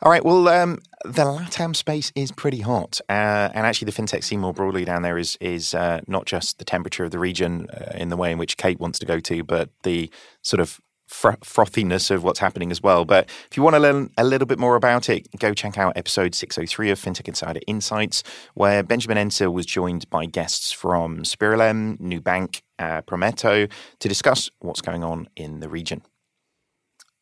[0.05, 0.23] all right.
[0.23, 4.53] Well, um, the LATAM space is pretty hot, uh, and actually, the fintech scene more
[4.53, 8.09] broadly down there is is uh, not just the temperature of the region uh, in
[8.09, 10.11] the way in which Kate wants to go to, but the
[10.43, 13.03] sort of fr- frothiness of what's happening as well.
[13.03, 15.93] But if you want to learn a little bit more about it, go check out
[15.95, 18.21] episode 603 of FinTech Insider Insights,
[18.53, 23.67] where Benjamin Ensor was joined by guests from Spiralem, Nubank, uh, Prometo
[23.99, 26.03] to discuss what's going on in the region.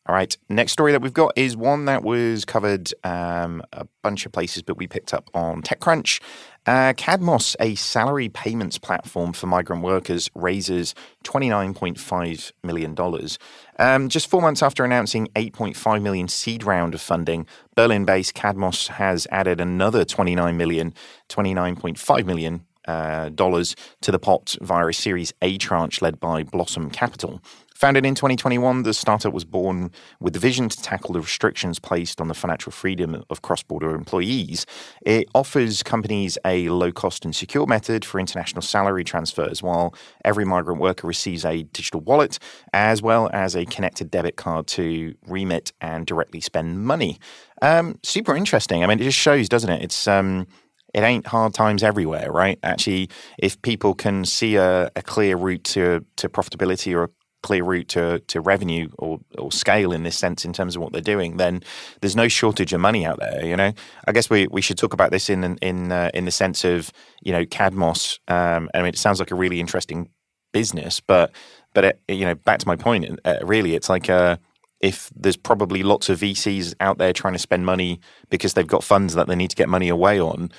[0.06, 0.36] All right.
[0.50, 4.62] Next story that we've got is one that was covered um, a bunch of places,
[4.62, 6.20] but we picked up on TechCrunch.
[6.66, 12.94] Uh, Kadmos, a salary payments platform for migrant workers, raises $29.5 million.
[13.78, 19.26] Um, just four months after announcing 8.5 million seed round of funding, Berlin-based Kadmos has
[19.30, 20.92] added another 29 million,
[21.30, 26.90] 29.5 million uh, dollars to the pot via a Series A tranche led by Blossom
[26.90, 27.40] Capital.
[27.74, 32.20] Founded in 2021, the startup was born with the vision to tackle the restrictions placed
[32.20, 34.64] on the financial freedom of cross border employees.
[35.04, 39.92] It offers companies a low cost and secure method for international salary transfers, while
[40.24, 42.38] every migrant worker receives a digital wallet
[42.72, 47.18] as well as a connected debit card to remit and directly spend money.
[47.60, 48.84] Um, super interesting.
[48.84, 49.82] I mean, it just shows, doesn't it?
[49.82, 50.06] It's.
[50.06, 50.46] Um,
[50.94, 52.56] it ain't hard times everywhere, right?
[52.62, 57.10] Actually, if people can see a, a clear route to, to profitability or
[57.44, 60.92] clear route to, to revenue or, or scale in this sense in terms of what
[60.92, 61.62] they're doing, then
[62.00, 63.44] there's no shortage of money out there.
[63.44, 63.72] You know,
[64.08, 66.90] I guess we, we should talk about this in in uh, in the sense of
[67.22, 68.18] you know Kadmos.
[68.28, 70.08] Um, I mean, it sounds like a really interesting
[70.52, 71.32] business, but
[71.74, 74.38] but it, you know, back to my point, uh, really, it's like uh,
[74.80, 78.82] if there's probably lots of VCs out there trying to spend money because they've got
[78.82, 80.50] funds that they need to get money away on.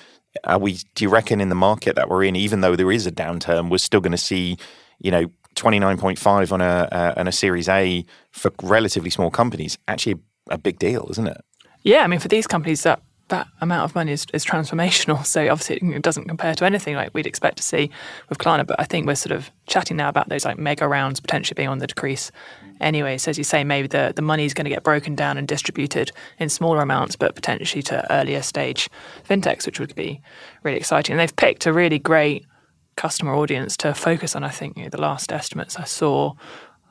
[0.43, 0.77] Are we?
[0.93, 3.71] Do you reckon in the market that we're in, even though there is a downturn,
[3.71, 4.57] we're still going to see,
[4.99, 10.15] you know, 29.5 on a uh, on a Series A for relatively small companies actually
[10.49, 11.41] a big deal, isn't it?
[11.83, 15.25] Yeah, I mean for these companies that that amount of money is, is transformational.
[15.35, 17.89] So obviously it doesn't compare to anything like we'd expect to see
[18.29, 18.65] with Klarna.
[18.65, 21.69] But I think we're sort of chatting now about those like mega rounds potentially being
[21.69, 22.31] on the decrease
[22.79, 23.17] anyway.
[23.17, 25.47] So as you say, maybe the, the money is going to get broken down and
[25.47, 28.89] distributed in smaller amounts, but potentially to earlier stage
[29.27, 30.21] fintechs, which would be
[30.63, 31.13] really exciting.
[31.13, 32.45] And they've picked a really great
[32.95, 34.43] customer audience to focus on.
[34.43, 36.33] I think you know, the last estimates I saw,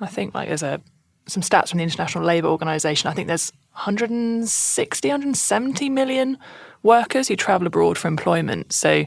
[0.01, 0.81] I think like there's a
[1.27, 3.09] some stats from the International Labour Organization.
[3.09, 6.39] I think there's 160, 170 million
[6.83, 8.73] workers who travel abroad for employment.
[8.73, 9.07] So, I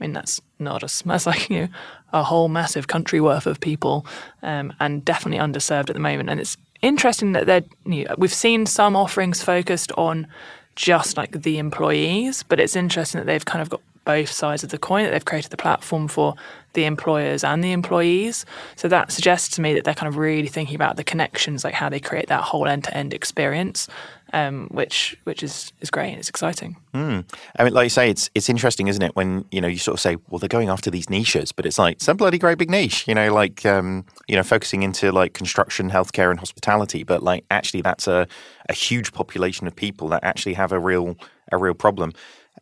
[0.00, 1.68] mean, that's not a that's like you know
[2.12, 4.06] a whole massive country worth of people,
[4.42, 6.30] um, and definitely underserved at the moment.
[6.30, 10.26] And it's interesting that they're you know, we've seen some offerings focused on
[10.74, 14.70] just like the employees, but it's interesting that they've kind of got both sides of
[14.70, 16.34] the coin, that they've created the platform for
[16.72, 18.46] the employers and the employees.
[18.74, 21.74] So that suggests to me that they're kind of really thinking about the connections, like
[21.74, 23.86] how they create that whole end to end experience.
[24.32, 26.10] Um, which which is is great.
[26.10, 26.76] And it's exciting.
[26.94, 27.24] Mm.
[27.58, 29.14] I mean, like you say, it's it's interesting, isn't it?
[29.14, 31.78] When you know you sort of say, well, they're going after these niches, but it's
[31.78, 33.08] like some bloody great big niche.
[33.08, 37.04] You know, like um, you know, focusing into like construction, healthcare, and hospitality.
[37.04, 38.26] But like actually, that's a
[38.68, 41.16] a huge population of people that actually have a real
[41.50, 42.12] a real problem.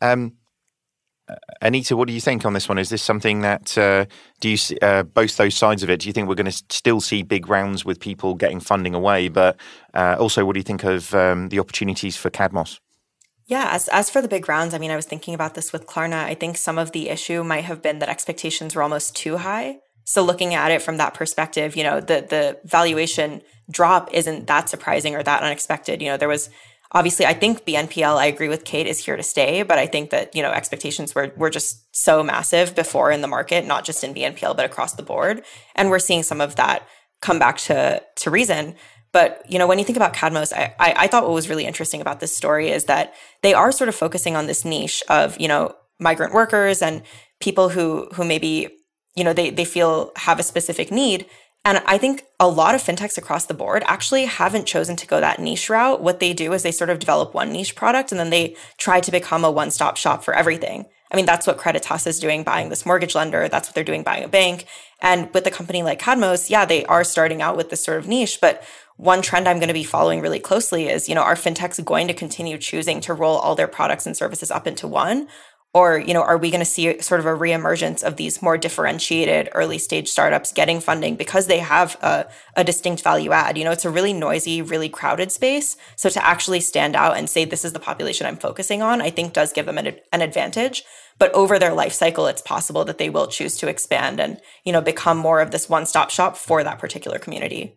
[0.01, 0.33] Um,
[1.61, 2.77] Anita, what do you think on this one?
[2.77, 4.05] Is this something that uh,
[4.39, 5.99] do you see uh, both those sides of it?
[5.99, 9.27] Do you think we're going to still see big rounds with people getting funding away,
[9.27, 9.57] but
[9.93, 12.79] uh, also what do you think of um, the opportunities for Kadmos?
[13.45, 15.87] Yeah, as, as for the big rounds, I mean, I was thinking about this with
[15.87, 16.23] Klarna.
[16.25, 19.79] I think some of the issue might have been that expectations were almost too high.
[20.03, 24.69] So looking at it from that perspective, you know, the the valuation drop isn't that
[24.69, 26.01] surprising or that unexpected.
[26.01, 26.49] You know, there was
[26.91, 30.09] obviously I think BNPL, I agree with Kate, is here to stay, but I think
[30.11, 34.03] that, you know, expectations were were just so massive before in the market, not just
[34.03, 35.43] in BNPL, but across the board.
[35.75, 36.87] And we're seeing some of that
[37.21, 38.75] come back to to reason.
[39.13, 41.65] But you know, when you think about Kadmos, I, I, I thought what was really
[41.65, 45.39] interesting about this story is that they are sort of focusing on this niche of
[45.39, 47.01] you know migrant workers and
[47.39, 48.69] people who who maybe
[49.15, 51.25] you know they they feel have a specific need.
[51.67, 55.19] And I think a lot of fintechs across the board actually haven't chosen to go
[55.19, 56.01] that niche route.
[56.01, 59.01] What they do is they sort of develop one niche product and then they try
[59.01, 60.85] to become a one stop shop for everything.
[61.11, 63.49] I mean, that's what Creditas is doing, buying this mortgage lender.
[63.49, 64.65] That's what they're doing, buying a bank.
[65.01, 68.07] And with a company like Kadmos, yeah, they are starting out with this sort of
[68.07, 68.63] niche, but
[68.95, 72.07] one trend I'm going to be following really closely is, you know, are fintechs going
[72.07, 75.27] to continue choosing to roll all their products and services up into one?
[75.77, 78.57] Or, you know, are we going to see sort of a reemergence of these more
[78.57, 83.59] differentiated early stage startups getting funding because they have a, a distinct value add?
[83.59, 85.77] You know, it's a really noisy, really crowded space.
[85.95, 89.11] So to actually stand out and say, this is the population I'm focusing on, I
[89.11, 90.83] think does give them an, an advantage
[91.19, 94.71] but over their life cycle it's possible that they will choose to expand and you
[94.71, 97.75] know become more of this one-stop shop for that particular community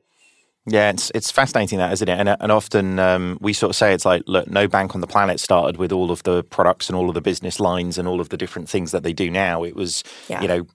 [0.70, 2.18] yeah, it's it's fascinating that, isn't it?
[2.18, 5.06] And and often um, we sort of say it's like, look, no bank on the
[5.06, 8.20] planet started with all of the products and all of the business lines and all
[8.20, 9.64] of the different things that they do now.
[9.64, 10.40] It was, yeah.
[10.40, 10.66] you know,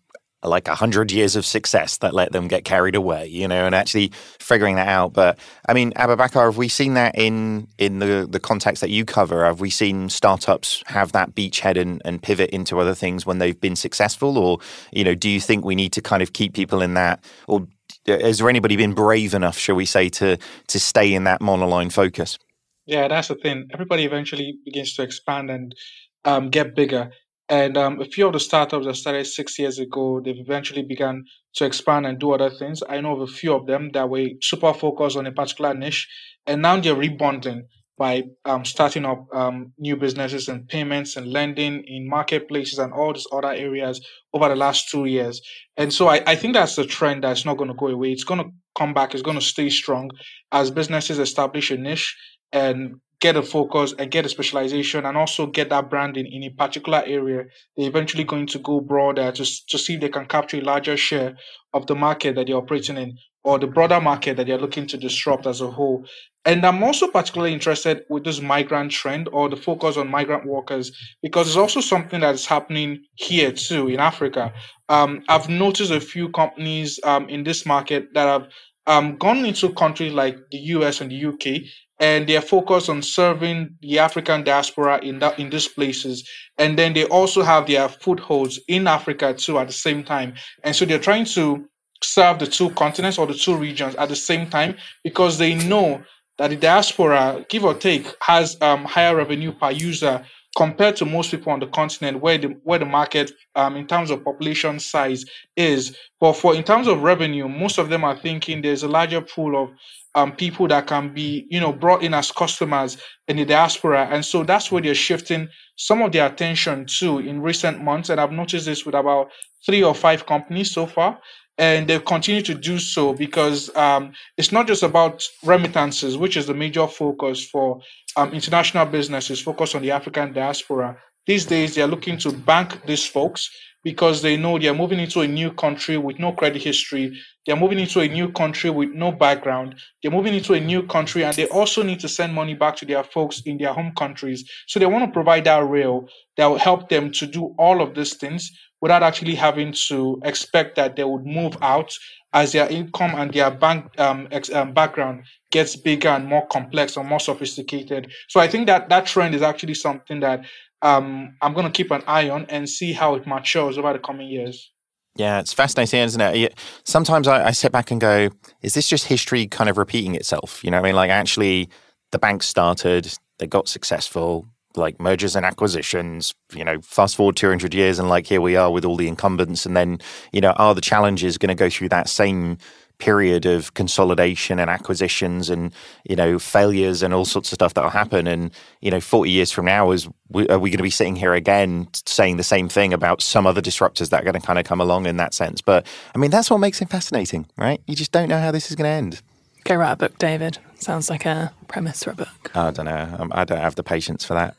[0.44, 3.74] like a hundred years of success that let them get carried away, you know, and
[3.74, 5.14] actually figuring that out.
[5.14, 9.06] But I mean, Abubakar, have we seen that in in the the context that you
[9.06, 9.46] cover?
[9.46, 13.60] Have we seen startups have that beachhead and, and pivot into other things when they've
[13.60, 14.60] been successful, or
[14.92, 17.66] you know, do you think we need to kind of keep people in that, or
[18.08, 21.92] has there anybody been brave enough, shall we say, to to stay in that monoline
[21.92, 22.38] focus?
[22.86, 23.68] Yeah, that's the thing.
[23.74, 25.76] Everybody eventually begins to expand and
[26.24, 27.12] um, get bigger.
[27.48, 31.26] And um, a few of the startups that started six years ago, they've eventually begun
[31.56, 32.82] to expand and do other things.
[32.90, 36.08] I know of a few of them that were super focused on a particular niche,
[36.48, 37.62] and now they're rebonding
[37.98, 43.14] by um, starting up um, new businesses and payments and lending in marketplaces and all
[43.14, 45.42] these other areas over the last two years.
[45.78, 48.12] And so I, I think that's a trend that's not going to go away.
[48.12, 49.14] It's going to come back.
[49.14, 50.12] It's going to stay strong
[50.52, 52.16] as businesses establish a niche
[52.52, 56.50] and get a focus and get a specialization and also get that branding in a
[56.50, 57.46] particular area.
[57.78, 60.98] They're eventually going to go broader to, to see if they can capture a larger
[60.98, 61.38] share
[61.74, 64.98] of the market that they're operating in or the broader market that they're looking to
[64.98, 66.04] disrupt as a whole.
[66.46, 70.92] And I'm also particularly interested with this migrant trend or the focus on migrant workers
[71.22, 74.52] because it's also something that is happening here too in Africa.
[74.90, 78.48] Um, I've noticed a few companies um, in this market that have
[78.88, 81.62] um, gone into countries like the US and the UK
[82.00, 86.28] and they're focused on serving the African diaspora in that in these places.
[86.58, 90.34] And then they also have their footholds in Africa too at the same time.
[90.64, 91.68] And so they're trying to
[92.02, 96.02] serve the two continents or the two regions at the same time because they know
[96.38, 100.24] that the diaspora, give or take, has um, higher revenue per user
[100.56, 104.10] compared to most people on the continent where the where the market um, in terms
[104.10, 105.26] of population size
[105.56, 105.96] is.
[106.20, 109.62] But for in terms of revenue, most of them are thinking there's a larger pool
[109.62, 109.70] of
[110.16, 114.24] um, people that can be you know brought in as customers in the diaspora, and
[114.24, 118.10] so that's where they're shifting some of their attention to in recent months.
[118.10, 119.32] And I've noticed this with about
[119.66, 121.20] three or five companies so far
[121.58, 126.48] and they continue to do so because um, it's not just about remittances, which is
[126.48, 127.80] the major focus for
[128.18, 130.98] um, international businesses focused on the African diaspora.
[131.28, 133.50] These days, they are looking to bank these folks
[133.84, 137.20] because they know they are moving into a new country with no credit history.
[137.46, 139.76] They're moving into a new country with no background.
[140.02, 142.86] They're moving into a new country and they also need to send money back to
[142.86, 144.50] their folks in their home countries.
[144.66, 146.08] So they want to provide that rail
[146.38, 148.52] that will help them to do all of these things
[148.82, 151.96] without actually having to expect that they would move out
[152.34, 156.98] as their income and their bank um, ex, um, background gets bigger and more complex
[156.98, 158.12] or more sophisticated.
[158.28, 160.44] So I think that that trend is actually something that
[160.86, 164.00] um, I'm going to keep an eye on and see how it matures over the
[164.00, 164.72] coming years.
[165.16, 166.60] Yeah, it's fascinating, isn't it?
[166.84, 168.30] Sometimes I, I sit back and go,
[168.62, 170.64] is this just history kind of repeating itself?
[170.64, 171.70] You know, I mean, like actually,
[172.12, 177.74] the bank started, they got successful, like mergers and acquisitions, you know, fast forward 200
[177.74, 179.66] years and like here we are with all the incumbents.
[179.66, 180.00] And then,
[180.34, 182.58] you know, are the challenges going to go through that same
[182.98, 185.74] period of consolidation and acquisitions and
[186.04, 188.28] you know failures and all sorts of stuff that'll happen.
[188.28, 191.16] And you know 40 years from now is we, are we going to be sitting
[191.16, 194.60] here again saying the same thing about some other disruptors that are going to kind
[194.60, 195.62] of come along in that sense?
[195.62, 197.82] But i mean that's what makes it fascinating right?
[197.88, 199.22] You just don't know how this is going to end.
[199.64, 200.60] Go write a book david.
[200.76, 202.52] Sounds like a premise for a book.
[202.54, 203.16] I don't know.
[203.18, 204.56] Um, I don't have the patience for that.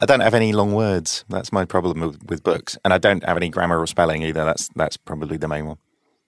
[0.00, 1.24] I don't have any long words.
[1.28, 4.44] That's my problem with, with books, and I don't have any grammar or spelling either.
[4.44, 5.78] That's that's probably the main one.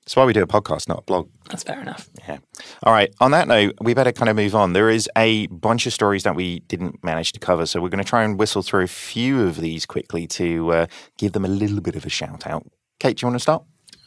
[0.05, 1.29] That's why we do a podcast, not a blog.
[1.49, 2.11] That's fair enough.
[2.27, 2.39] Yeah.
[2.83, 3.15] All right.
[3.21, 4.73] On that note, we better kind of move on.
[4.73, 8.03] There is a bunch of stories that we didn't manage to cover, so we're going
[8.03, 10.87] to try and whistle through a few of these quickly to uh,
[11.19, 12.67] give them a little bit of a shout out.
[12.99, 13.63] Kate, do you want to start?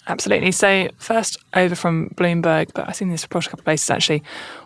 [0.08, 0.52] Absolutely.
[0.52, 4.22] So, first over from Bloomberg, but I've seen this across a couple of places actually.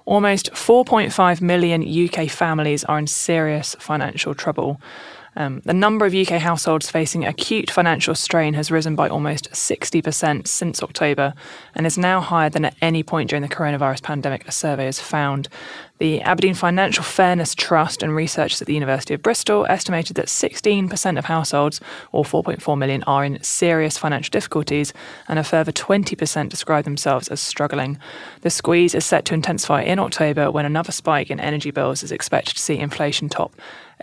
[0.06, 4.82] Almost 4.5 million UK families are in serious financial trouble.
[5.40, 10.46] Um, the number of UK households facing acute financial strain has risen by almost 60%
[10.46, 11.34] since October
[11.74, 15.00] and is now higher than at any point during the coronavirus pandemic, a survey has
[15.00, 15.48] found.
[16.00, 21.18] The Aberdeen Financial Fairness Trust and researchers at the University of Bristol estimated that 16%
[21.18, 21.80] of households,
[22.12, 24.92] or 4.4 million, are in serious financial difficulties,
[25.30, 27.98] and a further 20% describe themselves as struggling.
[28.42, 32.12] The squeeze is set to intensify in October when another spike in energy bills is
[32.12, 33.54] expected to see inflation top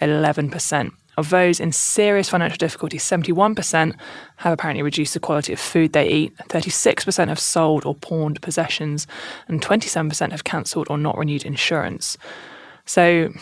[0.01, 0.93] 11%.
[1.17, 3.95] Of those in serious financial difficulty, 71%
[4.37, 9.07] have apparently reduced the quality of food they eat, 36% have sold or pawned possessions,
[9.49, 12.19] and 27% have cancelled or not renewed insurance.
[12.85, 13.33] So,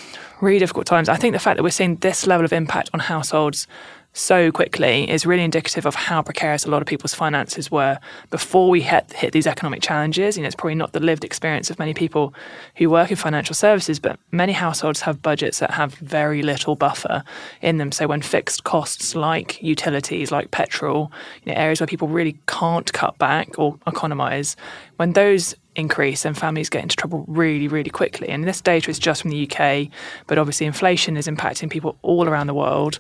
[0.40, 1.08] really difficult times.
[1.08, 3.66] I think the fact that we're seeing this level of impact on households
[4.14, 7.98] so quickly is really indicative of how precarious a lot of people's finances were
[8.30, 10.36] before we hit, hit these economic challenges.
[10.36, 12.32] You know, it's probably not the lived experience of many people
[12.76, 17.24] who work in financial services, but many households have budgets that have very little buffer
[17.60, 17.90] in them.
[17.90, 21.10] So when fixed costs like utilities, like petrol,
[21.42, 24.54] you know, areas where people really can't cut back or economize,
[24.96, 28.28] when those increase and families get into trouble really, really quickly.
[28.28, 29.88] And this data is just from the UK,
[30.26, 32.98] but obviously inflation is impacting people all around the world.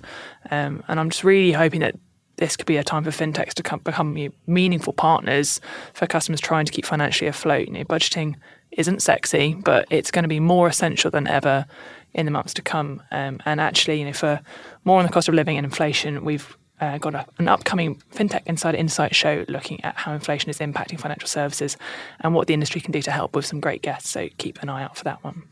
[0.50, 1.96] Um, and I'm just really hoping that
[2.36, 5.60] this could be a time for fintechs to come, become meaningful partners
[5.92, 7.68] for customers trying to keep financially afloat.
[7.68, 8.34] You know, budgeting
[8.72, 11.66] isn't sexy, but it's going to be more essential than ever
[12.12, 13.02] in the months to come.
[13.12, 14.40] Um, and actually, you know, for
[14.84, 18.42] more on the cost of living and inflation, we've uh, got a, an upcoming FinTech
[18.46, 21.76] Insider Insight show looking at how inflation is impacting financial services
[22.20, 24.10] and what the industry can do to help with some great guests.
[24.10, 25.44] So keep an eye out for that one.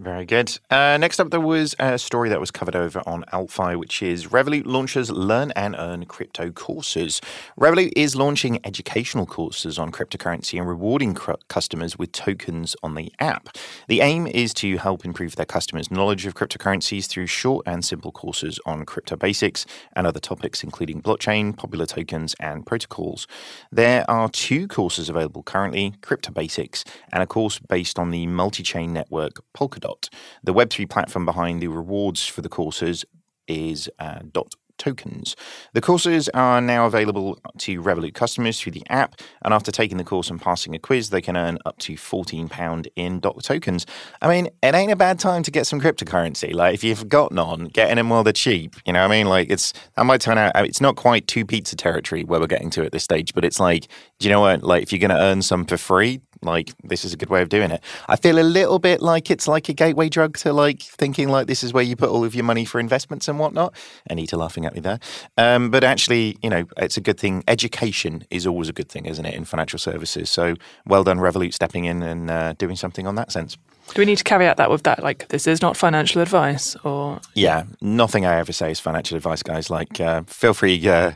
[0.00, 0.58] Very good.
[0.70, 4.28] Uh, next up, there was a story that was covered over on AltFi, which is
[4.28, 7.20] Revolut launches Learn and Earn crypto courses.
[7.60, 13.12] Revolut is launching educational courses on cryptocurrency and rewarding cr- customers with tokens on the
[13.20, 13.50] app.
[13.88, 18.10] The aim is to help improve their customers' knowledge of cryptocurrencies through short and simple
[18.10, 23.26] courses on crypto basics and other topics, including blockchain, popular tokens, and protocols.
[23.70, 28.62] There are two courses available currently Crypto Basics and a course based on the multi
[28.62, 29.89] chain network Polkadot.
[29.90, 30.08] Dot.
[30.42, 33.04] The Web3 platform behind the rewards for the courses
[33.48, 35.36] is uh, Dot tokens.
[35.74, 40.04] The courses are now available to Revolut customers through the app, and after taking the
[40.04, 43.84] course and passing a quiz, they can earn up to £14 in DOT tokens.
[44.22, 46.54] I mean, it ain't a bad time to get some cryptocurrency.
[46.54, 48.74] Like, if you've got none, getting them while they're cheap.
[48.86, 49.28] You know what I mean?
[49.28, 52.70] Like, it's that might turn out, it's not quite two pizza territory where we're getting
[52.70, 53.86] to at this stage, but it's like,
[54.18, 54.62] do you know what?
[54.62, 57.42] Like, if you're going to earn some for free, like this is a good way
[57.42, 57.82] of doing it.
[58.08, 61.46] I feel a little bit like it's like a gateway drug to like thinking like
[61.46, 63.74] this is where you put all of your money for investments and whatnot.
[64.08, 64.98] Anita laughing at me there,
[65.36, 67.44] um, but actually, you know, it's a good thing.
[67.48, 70.30] Education is always a good thing, isn't it, in financial services?
[70.30, 70.54] So
[70.86, 73.56] well done, Revolut, stepping in and uh, doing something on that sense.
[73.94, 75.02] Do we need to caveat that with that?
[75.02, 79.42] Like, this is not financial advice, or yeah, nothing I ever say is financial advice,
[79.42, 79.68] guys.
[79.68, 80.88] Like, uh, feel free.
[80.88, 81.12] Uh,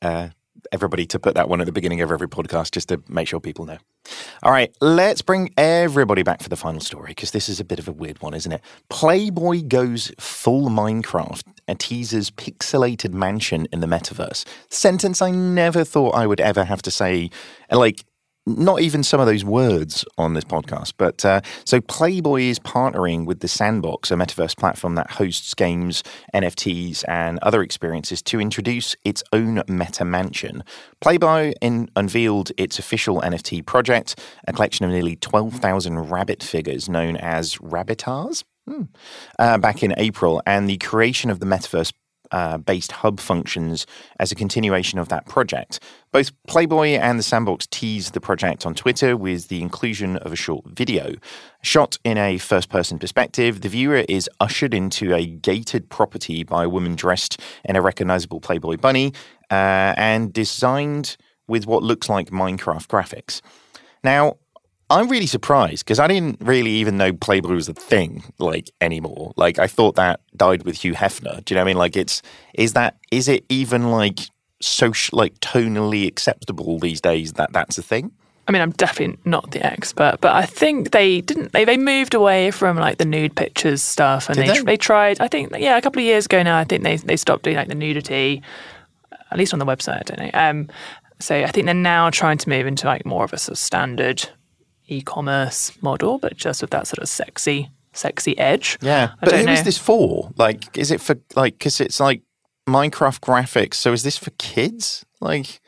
[0.00, 0.28] uh
[0.72, 3.38] everybody to put that one at the beginning of every podcast just to make sure
[3.38, 3.78] people know.
[4.42, 7.78] All right, let's bring everybody back for the final story because this is a bit
[7.78, 8.60] of a weird one, isn't it?
[8.88, 14.44] Playboy goes full Minecraft and teases pixelated mansion in the metaverse.
[14.70, 17.30] Sentence I never thought I would ever have to say.
[17.70, 18.04] Like,
[18.46, 20.94] not even some of those words on this podcast.
[20.96, 26.02] But uh, so Playboy is partnering with the Sandbox, a metaverse platform that hosts games,
[26.34, 30.64] NFTs, and other experiences to introduce its own meta mansion.
[31.00, 37.16] Playboy in, unveiled its official NFT project, a collection of nearly 12,000 rabbit figures known
[37.16, 38.44] as Rabbitars.
[38.68, 38.82] Hmm.
[39.40, 41.92] Uh, back in April, and the creation of the metaverse
[42.32, 43.86] uh, based hub functions
[44.18, 45.80] as a continuation of that project.
[46.10, 50.36] Both Playboy and the Sandbox teased the project on Twitter with the inclusion of a
[50.36, 51.14] short video.
[51.62, 56.64] Shot in a first person perspective, the viewer is ushered into a gated property by
[56.64, 59.12] a woman dressed in a recognizable Playboy bunny
[59.50, 61.16] uh, and designed
[61.46, 63.40] with what looks like Minecraft graphics.
[64.04, 64.36] Now,
[64.92, 69.32] I'm really surprised because I didn't really even know Playboy was a thing like anymore.
[69.36, 71.42] Like I thought that died with Hugh Hefner.
[71.44, 71.78] Do you know what I mean?
[71.78, 72.20] Like it's
[72.54, 74.20] is that is it even like
[74.60, 78.12] social like tonally acceptable these days that that's a thing?
[78.46, 81.52] I mean, I'm definitely not the expert, but I think they didn't.
[81.52, 84.62] They, they moved away from like the nude pictures stuff, and Did they, they?
[84.64, 85.20] they tried.
[85.20, 86.58] I think yeah, a couple of years ago now.
[86.58, 88.42] I think they they stopped doing like the nudity,
[89.30, 90.00] at least on the website.
[90.00, 90.30] I don't know.
[90.34, 90.68] Um,
[91.20, 93.58] so I think they're now trying to move into like more of a sort of
[93.58, 94.28] standard
[94.92, 98.78] e-commerce model, but just with that sort of sexy, sexy edge.
[98.80, 100.30] Yeah, I but don't who is this for?
[100.36, 102.22] Like, is it for like because it's like
[102.68, 103.74] Minecraft graphics?
[103.74, 105.04] So is this for kids?
[105.20, 105.60] Like,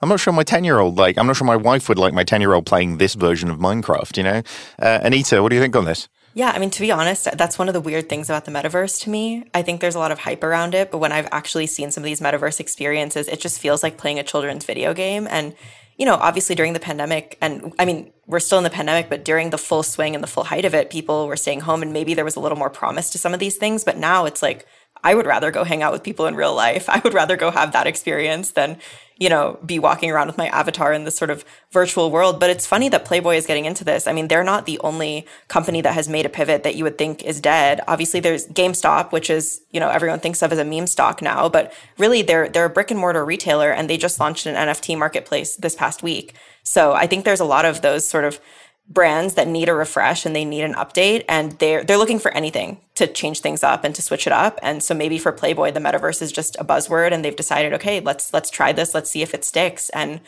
[0.00, 1.18] I'm not sure my ten year old like.
[1.18, 3.58] I'm not sure my wife would like my ten year old playing this version of
[3.58, 4.16] Minecraft.
[4.16, 4.42] You know,
[4.80, 6.08] uh, Anita, what do you think on this?
[6.34, 9.02] Yeah, I mean, to be honest, that's one of the weird things about the metaverse
[9.02, 9.44] to me.
[9.52, 12.02] I think there's a lot of hype around it, but when I've actually seen some
[12.02, 15.28] of these metaverse experiences, it just feels like playing a children's video game.
[15.30, 15.54] And,
[16.02, 19.24] you know, obviously during the pandemic, and I mean, we're still in the pandemic, but
[19.24, 21.92] during the full swing and the full height of it, people were staying home and
[21.92, 23.84] maybe there was a little more promise to some of these things.
[23.84, 24.66] But now it's like,
[25.04, 26.88] I would rather go hang out with people in real life.
[26.88, 28.78] I would rather go have that experience than,
[29.22, 32.40] you know, be walking around with my avatar in this sort of virtual world.
[32.40, 34.08] But it's funny that Playboy is getting into this.
[34.08, 36.98] I mean, they're not the only company that has made a pivot that you would
[36.98, 37.80] think is dead.
[37.86, 41.48] Obviously, there's GameStop, which is, you know, everyone thinks of as a meme stock now,
[41.48, 44.98] but really they're they're a brick and mortar retailer and they just launched an NFT
[44.98, 46.34] marketplace this past week.
[46.64, 48.40] So I think there's a lot of those sort of
[48.88, 52.32] brands that need a refresh and they need an update and they're they're looking for
[52.32, 54.58] anything to change things up and to switch it up.
[54.62, 58.00] And so maybe for playboy the metaverse is just a buzzword and they've decided okay
[58.00, 58.94] let's let's try this.
[58.94, 59.88] Let's see if it sticks.
[59.90, 60.20] And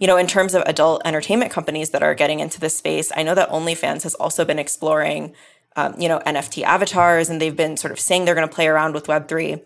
[0.00, 3.22] you know in terms of adult entertainment companies that are getting into this space i
[3.22, 5.32] know that onlyfans has also been exploring
[5.76, 8.66] um, you know nft avatars and they've been sort of saying they're going to play
[8.66, 9.62] around with web3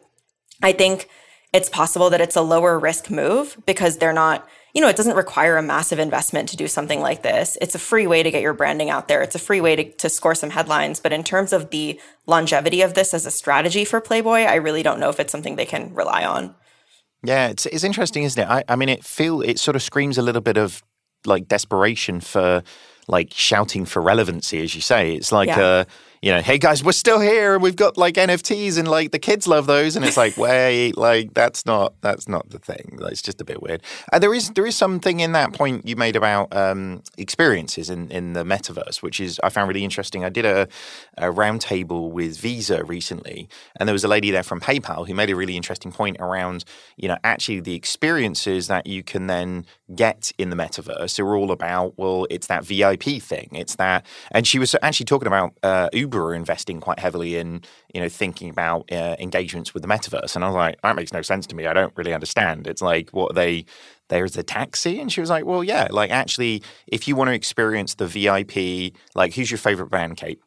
[0.63, 1.09] i think
[1.53, 5.17] it's possible that it's a lower risk move because they're not you know, it doesn't
[5.17, 7.57] require a massive investment to do something like this.
[7.61, 9.23] It's a free way to get your branding out there.
[9.23, 10.99] It's a free way to, to score some headlines.
[11.01, 14.83] But in terms of the longevity of this as a strategy for Playboy, I really
[14.83, 16.55] don't know if it's something they can rely on.
[17.23, 18.49] Yeah, it's it's interesting, isn't it?
[18.49, 20.83] I, I mean, it feel it sort of screams a little bit of
[21.25, 22.63] like desperation for
[23.07, 25.15] like shouting for relevancy, as you say.
[25.15, 25.61] It's like, Yeah.
[25.61, 25.85] uh,
[26.25, 29.19] you know, hey guys, we're still here, and we've got like NFTs, and like the
[29.19, 32.99] kids love those, and it's like, wait, like that's not that's not the thing.
[33.03, 33.83] It's just a bit weird.
[34.11, 38.11] And there is there is something in that point you made about um, experiences in
[38.11, 40.25] in the metaverse, which is I found really interesting.
[40.25, 40.67] I did a,
[41.19, 43.47] a roundtable with Visa recently,
[43.79, 46.65] and there was a lady there from PayPal who made a really interesting point around,
[46.97, 51.53] you know, actually the experiences that you can then get in the metaverse are all
[51.53, 53.51] about, well, it's that VIP thing.
[53.53, 57.63] It's that, and she was actually talking about uh, Uber investing quite heavily in,
[57.93, 60.35] you know, thinking about uh, engagements with the metaverse.
[60.35, 61.67] And I was like, that makes no sense to me.
[61.67, 62.67] I don't really understand.
[62.67, 63.65] It's like, what are they,
[64.09, 65.01] there's a taxi?
[65.01, 68.95] And she was like, well, yeah, like actually, if you want to experience the VIP,
[69.15, 70.41] like, who's your favorite band, Kate?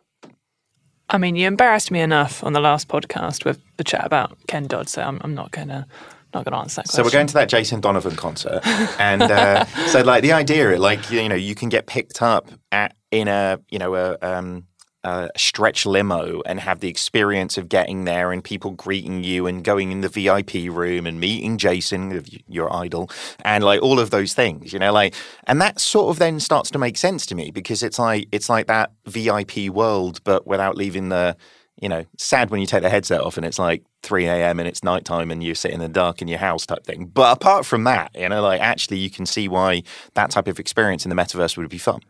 [1.09, 4.67] I mean, you embarrassed me enough on the last podcast with the chat about Ken
[4.67, 5.87] Dodd, so I'm, I'm not gonna
[6.33, 8.59] not gonna answer that So we're going to that Jason Donovan concert,
[8.99, 12.95] and uh, so like the idea, like you know, you can get picked up at
[13.11, 14.17] in a you know a.
[14.21, 14.65] Um,
[15.07, 19.63] a stretch limo and have the experience of getting there and people greeting you and
[19.63, 23.09] going in the VIP room and meeting Jason, your idol,
[23.45, 26.69] and like all of those things, you know, like, and that sort of then starts
[26.71, 30.75] to make sense to me because it's like it's like that VIP world, but without
[30.75, 31.37] leaving the,
[31.81, 34.59] you know, sad when you take the headset off and it's like 3 a.m.
[34.59, 37.05] and it's nighttime and you're sitting in the dark in your house type thing.
[37.05, 39.83] But apart from that, you know, like actually you can see why
[40.15, 42.01] that type of experience in the metaverse would be fun.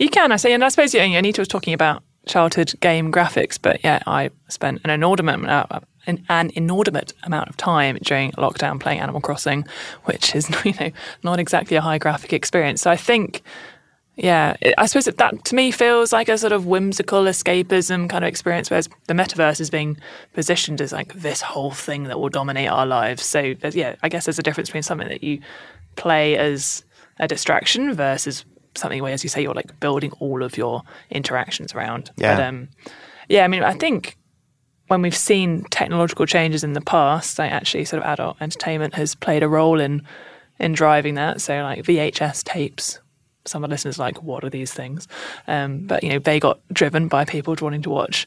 [0.00, 3.58] You can, I say, and I suppose yeah, Anita was talking about childhood game graphics,
[3.60, 8.32] but yeah, I spent an inordinate amount, uh, an, an inordinate amount of time during
[8.32, 9.66] lockdown playing Animal Crossing,
[10.04, 10.90] which is you know
[11.22, 12.82] not exactly a high graphic experience.
[12.82, 13.42] So I think,
[14.16, 18.10] yeah, it, I suppose that, that to me feels like a sort of whimsical escapism
[18.10, 19.96] kind of experience, whereas the metaverse is being
[20.34, 23.24] positioned as like this whole thing that will dominate our lives.
[23.24, 25.40] So yeah, I guess there's a difference between something that you
[25.94, 26.84] play as
[27.18, 28.44] a distraction versus
[28.76, 32.10] something where, as you say, you're like building all of your interactions around.
[32.16, 32.36] Yeah.
[32.36, 32.68] But um,
[33.28, 34.16] yeah, I mean, I think
[34.88, 39.14] when we've seen technological changes in the past, like actually sort of adult entertainment has
[39.14, 40.02] played a role in
[40.58, 41.40] in driving that.
[41.40, 43.00] So like VHS tapes.
[43.44, 45.06] Some of the listeners are like, what are these things?
[45.46, 48.26] Um, but you know, they got driven by people wanting to watch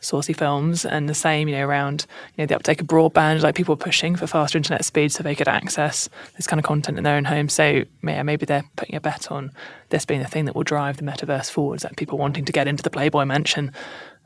[0.00, 3.54] saucy films, and the same, you know, around you know the uptake of broadband, like
[3.54, 7.04] people pushing for faster internet speed so they could access this kind of content in
[7.04, 7.48] their own home.
[7.48, 9.52] So yeah, maybe they're putting a bet on
[9.90, 12.68] this being the thing that will drive the metaverse forwards, like people wanting to get
[12.68, 13.72] into the Playboy mansion,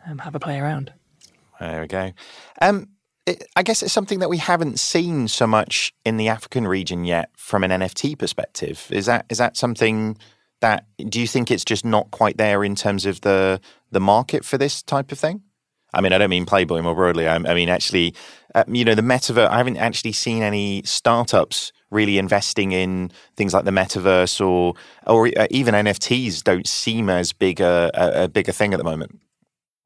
[0.04, 0.92] and have a play around.
[1.60, 2.12] There we go.
[2.60, 2.88] Um,
[3.26, 7.04] it, I guess it's something that we haven't seen so much in the African region
[7.04, 8.88] yet from an NFT perspective.
[8.90, 10.16] Is that is that something
[10.60, 13.60] that do you think it's just not quite there in terms of the
[13.90, 15.42] the market for this type of thing?
[15.92, 17.28] I mean, I don't mean Playboy more broadly.
[17.28, 18.14] I, I mean, actually,
[18.54, 19.48] uh, you know, the metaverse.
[19.48, 24.74] I haven't actually seen any startups really investing in things like the metaverse or
[25.06, 26.42] or uh, even NFTs.
[26.42, 29.20] Don't seem as big a, a, a bigger thing at the moment.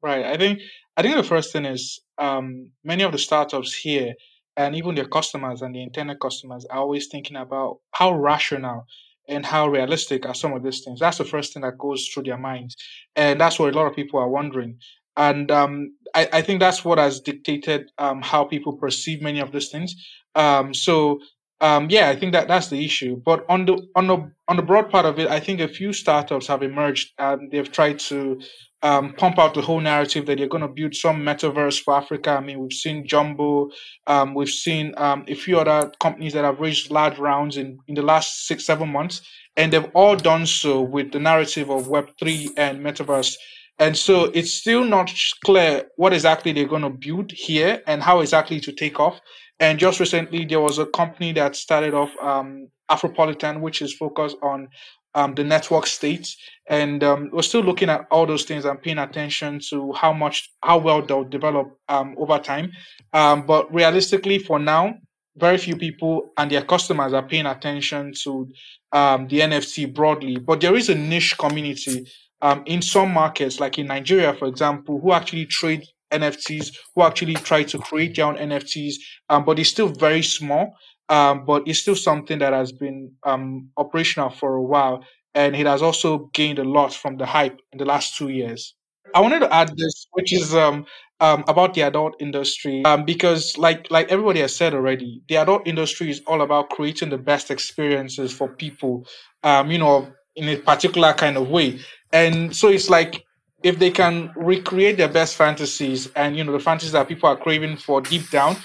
[0.01, 0.25] Right.
[0.25, 0.61] I think
[0.95, 4.13] I think the first thing is um, many of the startups here
[4.55, 8.85] and even their customers and the internet customers are always thinking about how rational
[9.29, 10.99] and how realistic are some of these things.
[10.99, 12.75] That's the first thing that goes through their minds,
[13.15, 14.79] and that's what a lot of people are wondering.
[15.17, 19.51] And um, I, I, think that's what has dictated um, how people perceive many of
[19.51, 19.95] these things.
[20.35, 21.19] Um, so
[21.59, 23.19] um, yeah, I think that that's the issue.
[23.25, 25.91] But on the on the on the broad part of it, I think a few
[25.91, 28.39] startups have emerged and they've tried to
[28.83, 32.31] um, pump out the whole narrative that they're going to build some metaverse for Africa.
[32.31, 33.69] I mean, we've seen Jambo,
[34.05, 37.95] um, we've seen um, a few other companies that have raised large rounds in, in
[37.95, 39.21] the last six, seven months,
[39.55, 43.35] and they've all done so with the narrative of Web3 and metaverse.
[43.79, 45.11] And so it's still not
[45.45, 49.19] clear what exactly they're going to build here and how exactly to take off.
[49.59, 54.37] And just recently, there was a company that started off um, Afropolitan, which is focused
[54.41, 54.69] on
[55.15, 56.35] um, the network state.
[56.69, 60.51] And um, we're still looking at all those things and paying attention to how much,
[60.61, 62.71] how well they'll develop um, over time.
[63.13, 64.95] Um, but realistically, for now,
[65.35, 68.47] very few people and their customers are paying attention to
[68.91, 70.37] um, the NFT broadly.
[70.37, 72.07] But there is a niche community
[72.41, 77.33] um, in some markets, like in Nigeria, for example, who actually trade NFTs, who actually
[77.35, 78.95] try to create their own NFTs,
[79.29, 80.75] um, but it's still very small.
[81.09, 85.65] Um, but it's still something that has been um, operational for a while, and it
[85.65, 88.75] has also gained a lot from the hype in the last two years.
[89.15, 90.85] I wanted to add this, which is um,
[91.21, 95.65] um, about the adult industry, um, because like like everybody has said already, the adult
[95.65, 99.07] industry is all about creating the best experiences for people,
[99.43, 101.79] um, you know, in a particular kind of way.
[102.11, 103.25] And so it's like
[103.63, 107.37] if they can recreate their best fantasies and you know the fantasies that people are
[107.37, 108.55] craving for deep down,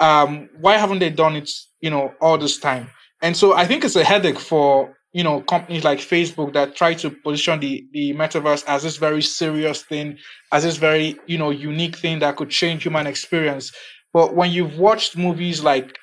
[0.00, 1.50] um, why haven't they done it
[1.82, 2.88] you know, all this time.
[3.20, 6.94] And so I think it's a headache for, you know, companies like Facebook that try
[6.94, 10.16] to position the, the metaverse as this very serious thing,
[10.52, 13.72] as this very, you know, unique thing that could change human experience.
[14.12, 15.98] But when you've watched movies like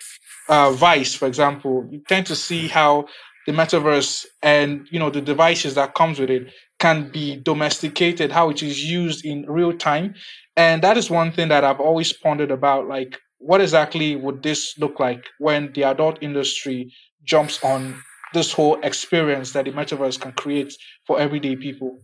[0.50, 3.08] uh, Vice, for example, you tend to see how
[3.47, 8.49] the metaverse and, you know, the devices that comes with it can be domesticated, how
[8.49, 10.15] it is used in real time.
[10.55, 14.77] And that is one thing that I've always pondered about, like, what exactly would this
[14.77, 16.91] look like when the adult industry
[17.23, 18.01] jumps on
[18.34, 20.73] this whole experience that the metaverse can create
[21.05, 22.01] for everyday people?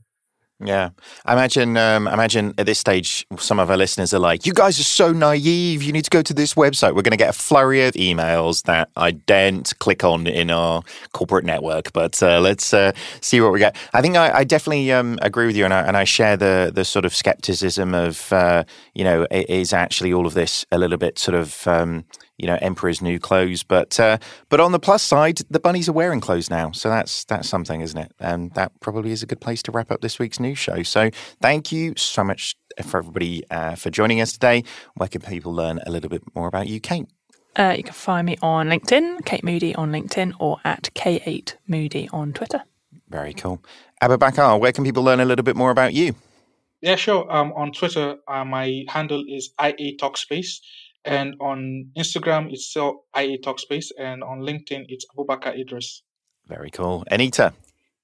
[0.64, 0.92] Yeah,
[1.26, 1.76] I imagine.
[1.76, 5.12] Um, imagine at this stage, some of our listeners are like, "You guys are so
[5.12, 5.84] naive.
[5.84, 6.96] You need to go to this website.
[6.96, 10.82] We're going to get a flurry of emails that I daren't click on in our
[11.12, 13.76] corporate network." But uh, let's uh, see what we get.
[13.94, 16.72] I think I, I definitely um, agree with you, and I, and I share the
[16.74, 20.98] the sort of skepticism of uh, you know, is actually all of this a little
[20.98, 22.06] bit sort of um,
[22.38, 23.64] you know emperor's new clothes.
[23.64, 24.18] But uh,
[24.50, 27.82] but on the plus side, the bunnies are wearing clothes now, so that's that's something,
[27.82, 28.12] isn't it?
[28.20, 30.84] And that probably is a good place to wrap up this week's news show.
[30.84, 31.10] So
[31.42, 34.64] thank you so much for everybody uh, for joining us today.
[34.96, 37.08] Where can people learn a little bit more about you, Kate?
[37.58, 42.10] Uh, you can find me on LinkedIn, Kate Moody on LinkedIn, or at K8 Moody
[42.12, 42.64] on Twitter.
[43.08, 43.64] Very cool.
[44.02, 46.16] Abubakar, where can people learn a little bit more about you?
[46.82, 47.26] Yeah, sure.
[47.34, 50.60] Um, on Twitter, uh, my handle is IA Talkspace.
[51.06, 53.92] And on Instagram, it's still IA Talkspace.
[54.00, 56.02] And on LinkedIn, it's Abubakar Idris.
[56.48, 57.06] Very cool.
[57.12, 57.54] Anita.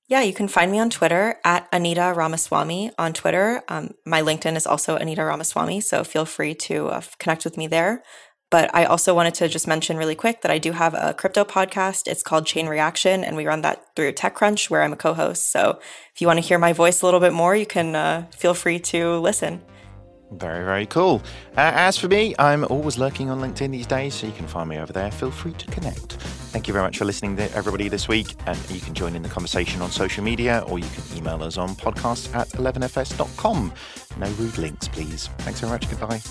[0.08, 3.64] Yeah, you can find me on Twitter at Anita Ramaswamy on Twitter.
[3.70, 7.68] Um, my LinkedIn is also Anita Ramaswamy, so feel free to uh, connect with me
[7.68, 8.04] there.
[8.50, 11.46] But I also wanted to just mention really quick that I do have a crypto
[11.46, 12.08] podcast.
[12.08, 15.50] It's called Chain Reaction, and we run that through TechCrunch, where I'm a co host.
[15.50, 15.80] So
[16.14, 18.54] if you want to hear my voice a little bit more, you can uh, feel
[18.54, 19.62] free to listen.
[20.32, 21.22] Very, very cool.
[21.58, 24.70] Uh, as for me, I'm always lurking on LinkedIn these days, so you can find
[24.70, 25.12] me over there.
[25.12, 26.14] Feel free to connect.
[26.52, 28.36] Thank you very much for listening to everybody this week.
[28.46, 31.58] And you can join in the conversation on social media or you can email us
[31.58, 33.74] on podcast at 11fs.com.
[34.18, 35.28] No rude links, please.
[35.40, 35.90] Thanks very much.
[35.90, 36.22] Goodbye.